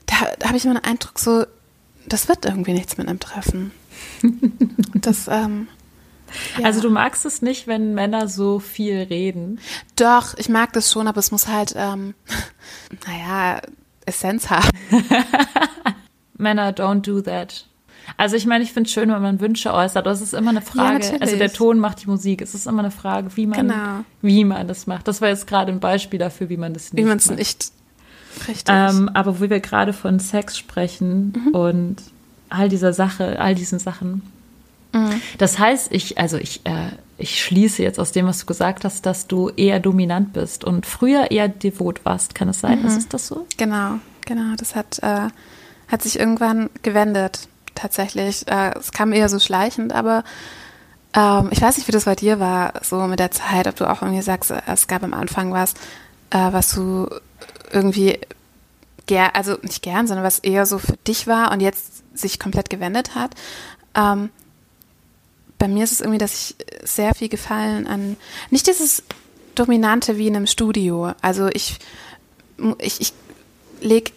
da, 0.05 0.15
da 0.39 0.47
habe 0.47 0.57
ich 0.57 0.65
immer 0.65 0.75
den 0.75 0.83
Eindruck, 0.83 1.19
so, 1.19 1.45
das 2.07 2.27
wird 2.27 2.45
irgendwie 2.45 2.73
nichts 2.73 2.97
mit 2.97 3.07
einem 3.07 3.19
Treffen. 3.19 3.71
das, 4.95 5.27
ähm, 5.27 5.67
ja. 6.57 6.65
Also 6.65 6.81
du 6.81 6.89
magst 6.89 7.25
es 7.25 7.41
nicht, 7.41 7.67
wenn 7.67 7.93
Männer 7.93 8.27
so 8.27 8.59
viel 8.59 8.97
reden. 9.03 9.59
Doch, 9.95 10.33
ich 10.37 10.49
mag 10.49 10.73
das 10.73 10.91
schon, 10.91 11.07
aber 11.07 11.19
es 11.19 11.31
muss 11.31 11.47
halt, 11.47 11.73
ähm, 11.77 12.13
naja, 13.07 13.61
Essenz 14.05 14.49
haben. 14.49 14.69
Männer, 16.37 16.71
don't 16.71 17.01
do 17.01 17.21
that. 17.21 17.67
Also 18.17 18.35
ich 18.35 18.45
meine, 18.45 18.63
ich 18.63 18.71
finde 18.71 18.87
es 18.87 18.93
schön, 18.93 19.09
wenn 19.11 19.21
man 19.21 19.39
Wünsche 19.39 19.73
äußert. 19.73 19.97
aber 20.05 20.11
Es 20.11 20.21
ist 20.21 20.33
immer 20.33 20.51
eine 20.51 20.61
Frage. 20.61 20.99
natürlich. 20.99 21.21
also 21.21 21.37
der 21.37 21.51
Ton 21.51 21.79
macht 21.79 22.03
die 22.03 22.07
Musik. 22.07 22.41
Es 22.41 22.53
ist 22.53 22.67
immer 22.67 22.79
eine 22.79 22.91
Frage, 22.91 23.35
wie 23.35 23.47
man, 23.47 23.67
Genau. 23.67 24.03
wie 24.21 24.43
man 24.45 24.67
das 24.67 24.85
macht. 24.85 25.07
Das 25.07 25.21
war 25.21 25.29
jetzt 25.29 25.47
gerade 25.47 25.71
ein 25.71 25.79
Beispiel 25.79 26.19
dafür, 26.19 26.49
wie 26.49 26.57
man 26.57 26.73
das 26.73 26.93
nicht 26.93 27.01
Wie 27.03 27.07
man 27.07 27.17
es 27.17 27.29
nicht 27.31 27.71
richtig. 28.47 28.65
Ähm, 28.67 29.09
aber 29.13 29.39
wo 29.39 29.49
wir 29.49 29.59
gerade 29.59 29.93
von 29.93 30.19
Sex 30.19 30.57
sprechen 30.57 31.49
und 31.53 31.97
all 32.49 32.69
dieser 32.69 32.93
Sache, 32.93 33.39
all 33.39 33.55
diesen 33.55 33.79
Sachen. 33.79 34.21
Das 35.37 35.59
heißt, 35.59 35.91
ich, 35.91 36.17
also 36.17 36.37
ich, 36.37 36.65
äh, 36.65 36.89
ich 37.17 37.43
schließe 37.43 37.83
jetzt 37.83 37.99
aus 37.99 38.11
dem, 38.11 38.27
was 38.27 38.39
du 38.39 38.45
gesagt 38.45 38.85
hast, 38.85 39.05
dass 39.05 39.27
du 39.27 39.49
eher 39.49 39.79
dominant 39.79 40.33
bist 40.33 40.63
und 40.63 40.85
früher 40.85 41.31
eher 41.31 41.49
devot 41.49 42.05
warst. 42.05 42.33
Kann 42.35 42.49
es 42.49 42.61
sein? 42.61 42.83
Ist 42.85 43.13
das 43.13 43.27
so? 43.27 43.45
Genau, 43.57 43.99
genau. 44.25 44.55
Das 44.57 44.75
hat, 44.75 44.99
äh, 44.99 45.27
hat 45.87 46.01
sich 46.01 46.17
irgendwann 46.17 46.69
gewendet, 46.81 47.47
tatsächlich. 47.73 48.47
Äh, 48.47 48.77
es 48.77 48.91
kam 48.91 49.11
eher 49.11 49.27
so 49.27 49.39
schleichend, 49.39 49.93
aber 49.93 50.23
ähm, 51.13 51.49
ich 51.51 51.61
weiß 51.61 51.77
nicht, 51.77 51.87
wie 51.87 51.93
das 51.93 52.05
bei 52.05 52.15
dir 52.15 52.39
war, 52.39 52.73
so 52.81 53.01
mit 53.07 53.19
der 53.19 53.31
Zeit, 53.31 53.67
ob 53.67 53.75
du 53.75 53.89
auch 53.89 54.01
irgendwie 54.01 54.21
sagst, 54.21 54.51
äh, 54.51 54.61
es 54.67 54.87
gab 54.87 55.03
am 55.03 55.13
Anfang 55.13 55.51
was, 55.51 55.73
äh, 56.31 56.51
was 56.51 56.73
du 56.73 57.07
irgendwie 57.71 58.19
gern, 59.05 59.31
also 59.33 59.57
nicht 59.61 59.81
gern, 59.81 60.07
sondern 60.07 60.25
was 60.25 60.39
eher 60.39 60.65
so 60.65 60.77
für 60.77 60.97
dich 61.07 61.27
war 61.27 61.51
und 61.51 61.59
jetzt 61.59 62.03
sich 62.17 62.39
komplett 62.39 62.69
gewendet 62.69 63.15
hat. 63.15 63.35
Ähm, 63.93 64.29
bei 65.57 65.67
mir 65.67 65.83
ist 65.83 65.91
es 65.91 66.01
irgendwie, 66.01 66.17
dass 66.17 66.33
ich 66.33 66.55
sehr 66.83 67.13
viel 67.15 67.29
Gefallen 67.29 67.87
an, 67.87 68.17
nicht 68.49 68.67
dieses 68.67 69.03
Dominante 69.55 70.17
wie 70.17 70.27
in 70.27 70.35
einem 70.35 70.47
Studio. 70.47 71.13
Also 71.21 71.47
ich, 71.47 71.77
ich, 72.79 73.01
ich 73.01 73.13
lege 73.81 74.11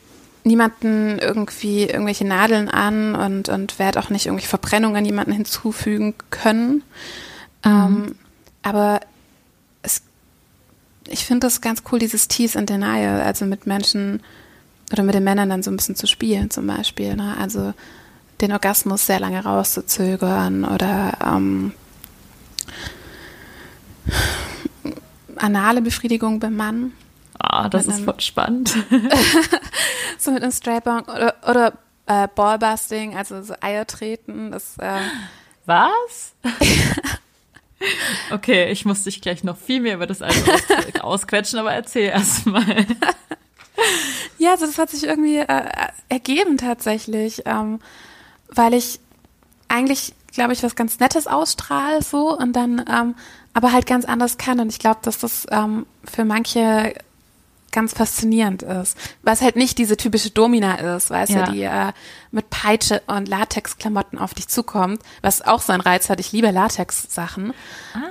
niemanden 0.44 1.18
irgendwie 1.18 1.84
irgendwelche 1.84 2.26
Nadeln 2.26 2.68
an 2.68 3.14
und, 3.14 3.48
und 3.48 3.78
werde 3.78 4.00
auch 4.00 4.10
nicht 4.10 4.26
irgendwelche 4.26 4.48
Verbrennungen 4.48 5.04
jemanden 5.04 5.32
hinzufügen 5.32 6.14
können. 6.30 6.82
Ähm, 7.64 8.16
aber 8.62 9.00
ich 11.08 11.24
finde 11.26 11.46
das 11.46 11.60
ganz 11.60 11.82
cool, 11.90 11.98
dieses 11.98 12.28
Tease 12.28 12.58
and 12.58 12.68
Denial, 12.70 13.20
also 13.20 13.44
mit 13.44 13.66
Menschen 13.66 14.22
oder 14.92 15.02
mit 15.02 15.14
den 15.14 15.24
Männern 15.24 15.48
dann 15.50 15.62
so 15.62 15.70
ein 15.70 15.76
bisschen 15.76 15.96
zu 15.96 16.06
spielen 16.06 16.50
zum 16.50 16.66
Beispiel. 16.66 17.14
Ne? 17.16 17.36
Also 17.38 17.74
den 18.40 18.52
Orgasmus 18.52 19.06
sehr 19.06 19.20
lange 19.20 19.42
rauszuzögern 19.42 20.64
oder 20.64 21.18
ähm, 21.24 21.72
anale 25.36 25.82
Befriedigung 25.82 26.40
beim 26.40 26.56
Mann. 26.56 26.92
Ah, 27.38 27.68
das 27.68 27.86
Mit 27.86 27.92
ist 27.94 27.96
einem- 27.98 28.04
voll 28.06 28.20
spannend. 28.20 28.76
So 30.20 30.32
mit 30.32 30.42
einem 30.42 30.50
Strap-on 30.50 31.02
oder, 31.04 31.34
oder 31.48 31.72
äh, 32.06 32.26
Ballbusting, 32.34 33.16
also 33.16 33.40
so 33.40 33.54
Eier 33.60 33.86
treten. 33.86 34.50
Das, 34.50 34.76
äh, 34.78 34.98
Was? 35.64 36.32
Okay, 38.30 38.70
ich 38.70 38.84
muss 38.84 39.04
dich 39.04 39.20
gleich 39.20 39.44
noch 39.44 39.56
viel 39.56 39.80
mehr 39.80 39.94
über 39.94 40.06
das 40.06 40.20
aus 40.20 40.34
ausquetschen, 41.00 41.58
aber 41.58 41.72
erzähl 41.72 42.08
erst 42.10 42.46
mal. 42.46 42.86
ja, 44.38 44.50
also 44.50 44.66
das 44.66 44.78
hat 44.78 44.90
sich 44.90 45.04
irgendwie 45.04 45.38
äh, 45.38 45.70
ergeben 46.08 46.58
tatsächlich, 46.58 47.42
ähm, 47.46 47.80
weil 48.48 48.74
ich 48.74 49.00
eigentlich, 49.68 50.14
glaube 50.32 50.52
ich, 50.52 50.62
was 50.62 50.74
ganz 50.74 50.98
Nettes 50.98 51.26
ausstrahle 51.26 52.02
so 52.02 52.36
und 52.36 52.54
dann 52.54 52.84
ähm, 52.90 53.14
aber 53.54 53.72
halt 53.72 53.86
ganz 53.86 54.04
anders 54.04 54.38
kann. 54.38 54.60
Und 54.60 54.68
ich 54.68 54.78
glaube, 54.78 55.00
dass 55.02 55.18
das 55.18 55.46
ähm, 55.50 55.86
für 56.04 56.24
manche 56.24 56.94
ganz 57.72 57.92
faszinierend 57.92 58.62
ist. 58.62 58.96
Was 59.22 59.42
halt 59.42 59.56
nicht 59.56 59.78
diese 59.78 59.96
typische 59.96 60.30
Domina 60.30 60.74
ist, 60.96 61.10
weißt 61.10 61.32
Ja. 61.32 61.44
du, 61.46 61.52
die 61.52 61.62
äh, 61.62 61.92
mit 62.30 62.50
Peitsche 62.50 63.02
und 63.06 63.28
Latexklamotten 63.28 64.18
auf 64.18 64.34
dich 64.34 64.48
zukommt, 64.48 65.02
was 65.22 65.42
auch 65.42 65.60
so 65.60 65.72
einen 65.72 65.82
Reiz 65.82 66.08
hat. 66.10 66.20
Ich 66.20 66.32
liebe 66.32 66.50
Latex-Sachen. 66.50 67.52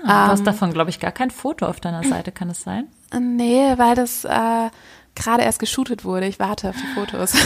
Ah, 0.05 0.25
du 0.27 0.31
hast 0.33 0.47
davon, 0.47 0.73
glaube 0.73 0.89
ich, 0.89 0.99
gar 0.99 1.11
kein 1.11 1.31
Foto 1.31 1.65
auf 1.65 1.79
deiner 1.79 2.03
Seite, 2.03 2.31
kann 2.31 2.49
es 2.49 2.61
sein? 2.61 2.87
Nee, 3.19 3.73
weil 3.77 3.95
das 3.95 4.25
äh, 4.25 4.69
gerade 5.15 5.43
erst 5.43 5.59
geshootet 5.59 6.03
wurde. 6.05 6.27
Ich 6.27 6.39
warte 6.39 6.69
auf 6.69 6.75
die 6.75 6.93
Fotos. 6.99 7.33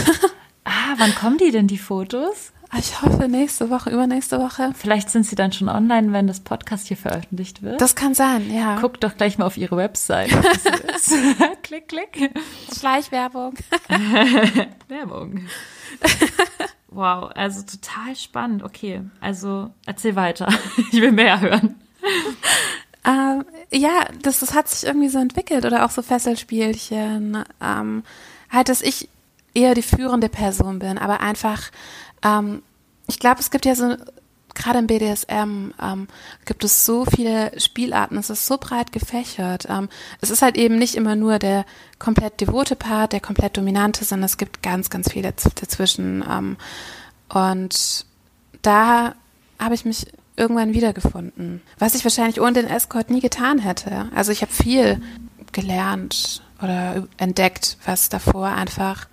Ah, 0.64 0.94
wann 0.96 1.12
kommen 1.16 1.38
die 1.38 1.50
denn, 1.50 1.66
die 1.66 1.76
Fotos? 1.76 2.52
Ich 2.78 3.02
hoffe 3.02 3.28
nächste 3.28 3.70
Woche, 3.70 3.90
übernächste 3.90 4.38
Woche. 4.38 4.72
Vielleicht 4.74 5.10
sind 5.10 5.24
sie 5.24 5.36
dann 5.36 5.52
schon 5.52 5.68
online, 5.68 6.12
wenn 6.12 6.26
das 6.26 6.40
Podcast 6.40 6.88
hier 6.88 6.96
veröffentlicht 6.96 7.62
wird. 7.62 7.80
Das 7.80 7.94
kann 7.94 8.14
sein, 8.14 8.52
ja. 8.52 8.78
Guck 8.80 9.00
doch 9.00 9.16
gleich 9.16 9.38
mal 9.38 9.44
auf 9.44 9.56
ihre 9.56 9.76
Website. 9.76 10.30
klick, 11.62 11.88
klick. 11.88 12.30
Schleichwerbung. 12.78 13.54
Werbung. 14.88 15.46
Wow, 16.88 17.30
also 17.34 17.62
total 17.62 18.16
spannend. 18.16 18.62
Okay, 18.62 19.02
also 19.20 19.70
erzähl 19.86 20.16
weiter. 20.16 20.48
Ich 20.92 21.00
will 21.00 21.12
mehr 21.12 21.40
hören. 21.40 21.76
Ähm, 23.04 23.44
ja, 23.70 24.06
das, 24.22 24.40
das 24.40 24.54
hat 24.54 24.68
sich 24.68 24.86
irgendwie 24.86 25.08
so 25.08 25.18
entwickelt 25.18 25.64
oder 25.64 25.84
auch 25.84 25.90
so 25.90 26.02
Fesselspielchen. 26.02 27.44
Ähm, 27.60 28.02
halt, 28.50 28.68
dass 28.68 28.82
ich 28.82 29.08
eher 29.54 29.74
die 29.74 29.82
führende 29.82 30.28
Person 30.28 30.78
bin, 30.78 30.98
aber 30.98 31.20
einfach, 31.20 31.70
ähm, 32.22 32.62
ich 33.06 33.18
glaube, 33.18 33.40
es 33.40 33.50
gibt 33.50 33.66
ja 33.66 33.74
so, 33.74 33.96
gerade 34.54 34.78
im 34.78 34.86
BDSM 34.86 35.72
ähm, 35.80 36.08
gibt 36.44 36.64
es 36.64 36.84
so 36.84 37.04
viele 37.04 37.58
Spielarten, 37.58 38.18
es 38.18 38.30
ist 38.30 38.46
so 38.46 38.58
breit 38.58 38.92
gefächert. 38.92 39.66
Ähm, 39.68 39.88
es 40.20 40.30
ist 40.30 40.42
halt 40.42 40.56
eben 40.56 40.78
nicht 40.78 40.94
immer 40.94 41.16
nur 41.16 41.38
der 41.38 41.64
komplett 41.98 42.40
devote 42.40 42.76
Part, 42.76 43.12
der 43.12 43.20
komplett 43.20 43.56
dominante, 43.56 44.04
sondern 44.04 44.26
es 44.26 44.36
gibt 44.38 44.62
ganz, 44.62 44.90
ganz 44.90 45.10
viele 45.10 45.32
dazwischen. 45.32 46.24
Ähm, 46.28 46.56
und 47.28 48.06
da 48.62 49.14
habe 49.58 49.74
ich 49.74 49.84
mich 49.84 50.06
irgendwann 50.36 50.74
wiedergefunden, 50.74 51.62
was 51.78 51.94
ich 51.94 52.04
wahrscheinlich 52.04 52.40
ohne 52.40 52.54
den 52.54 52.66
Escort 52.66 53.10
nie 53.10 53.20
getan 53.20 53.58
hätte. 53.58 54.08
Also 54.14 54.32
ich 54.32 54.42
habe 54.42 54.52
viel 54.52 55.00
gelernt 55.52 56.42
oder 56.62 57.06
entdeckt, 57.18 57.76
was 57.84 58.08
davor 58.08 58.48
einfach, 58.48 59.06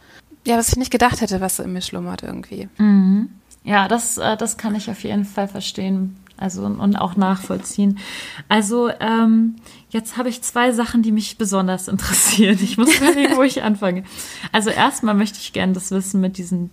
ja, 0.49 0.57
was 0.57 0.69
ich 0.69 0.75
nicht 0.77 0.91
gedacht 0.91 1.21
hätte, 1.21 1.39
was 1.39 1.57
so 1.57 1.63
in 1.63 1.73
mir 1.73 1.81
schlummert 1.81 2.23
irgendwie. 2.23 2.67
Mhm. 2.77 3.29
Ja, 3.63 3.88
das, 3.88 4.17
äh, 4.17 4.35
das 4.35 4.57
kann 4.57 4.75
ich 4.75 4.89
auf 4.89 5.03
jeden 5.03 5.25
Fall 5.25 5.47
verstehen. 5.47 6.17
Also 6.38 6.63
und 6.63 6.95
auch 6.95 7.17
nachvollziehen. 7.17 7.99
Also 8.47 8.89
ähm, 9.01 9.57
jetzt 9.89 10.15
habe 10.15 10.29
ich 10.29 10.41
zwei 10.41 10.71
Sachen, 10.71 11.03
die 11.03 11.12
mich 11.12 11.38
besonders 11.38 11.88
interessieren. 11.89 12.57
Ich 12.62 12.77
muss 12.77 12.95
überlegen, 12.95 13.35
wo 13.35 13.43
ich 13.43 13.62
anfange. 13.62 14.03
Also 14.51 14.69
erstmal 14.69 15.15
möchte 15.15 15.38
ich 15.39 15.53
gerne 15.53 15.73
das 15.73 15.91
wissen 15.91 16.21
mit 16.21 16.38
diesem 16.38 16.71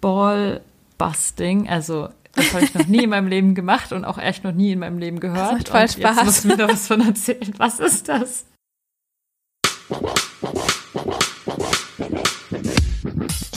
Ballbusting. 0.00 1.68
Also 1.68 2.08
das 2.34 2.54
habe 2.54 2.64
ich 2.64 2.74
noch 2.74 2.86
nie 2.86 3.04
in 3.04 3.10
meinem 3.10 3.28
Leben 3.28 3.54
gemacht 3.54 3.92
und 3.92 4.06
auch 4.06 4.16
echt 4.16 4.44
noch 4.44 4.52
nie 4.52 4.72
in 4.72 4.78
meinem 4.78 4.98
Leben 4.98 5.20
gehört. 5.20 5.38
Das 5.38 5.52
macht 5.52 5.68
voll 5.68 5.80
und 5.82 5.90
Spaß. 5.92 6.16
Jetzt 6.16 6.24
musst 6.24 6.44
du 6.44 6.48
mir 6.48 6.56
da 6.56 6.68
was 6.68 6.86
von 6.86 7.00
erzählen. 7.02 7.52
Was 7.58 7.78
ist 7.78 8.08
das? 8.08 8.46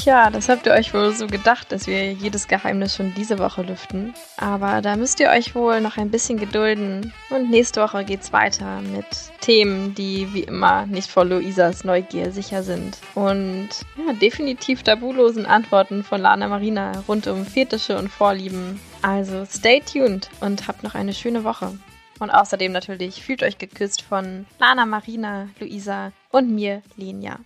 Tja, 0.05 0.29
das 0.29 0.49
habt 0.49 0.67
ihr 0.67 0.73
euch 0.73 0.93
wohl 0.93 1.11
so 1.13 1.25
gedacht, 1.25 1.71
dass 1.71 1.87
wir 1.87 2.13
jedes 2.13 2.47
Geheimnis 2.47 2.95
schon 2.95 3.15
diese 3.15 3.39
Woche 3.39 3.63
lüften. 3.63 4.13
Aber 4.37 4.83
da 4.83 4.97
müsst 4.97 5.19
ihr 5.19 5.31
euch 5.31 5.55
wohl 5.55 5.81
noch 5.81 5.97
ein 5.97 6.11
bisschen 6.11 6.37
gedulden. 6.37 7.11
Und 7.31 7.49
nächste 7.49 7.81
Woche 7.81 8.05
geht's 8.05 8.31
weiter 8.31 8.81
mit 8.81 9.07
Themen, 9.41 9.95
die 9.95 10.31
wie 10.31 10.43
immer 10.43 10.85
nicht 10.85 11.09
vor 11.09 11.25
Luisas 11.25 11.83
Neugier 11.83 12.31
sicher 12.31 12.61
sind. 12.61 12.99
Und 13.15 13.69
ja, 13.97 14.13
definitiv 14.13 14.83
tabulosen 14.83 15.47
Antworten 15.47 16.03
von 16.03 16.21
Lana 16.21 16.49
Marina 16.49 17.03
rund 17.07 17.25
um 17.25 17.43
Fetische 17.43 17.97
und 17.97 18.09
Vorlieben. 18.09 18.79
Also 19.01 19.43
stay 19.49 19.81
tuned 19.81 20.29
und 20.39 20.67
habt 20.67 20.83
noch 20.83 20.93
eine 20.93 21.15
schöne 21.15 21.43
Woche. 21.43 21.79
Und 22.19 22.29
außerdem 22.29 22.71
natürlich 22.71 23.23
fühlt 23.23 23.41
euch 23.41 23.57
geküsst 23.57 24.03
von 24.03 24.45
Lana 24.59 24.85
Marina, 24.85 25.49
Luisa 25.59 26.11
und 26.29 26.53
mir, 26.53 26.83
Lenia. 26.95 27.39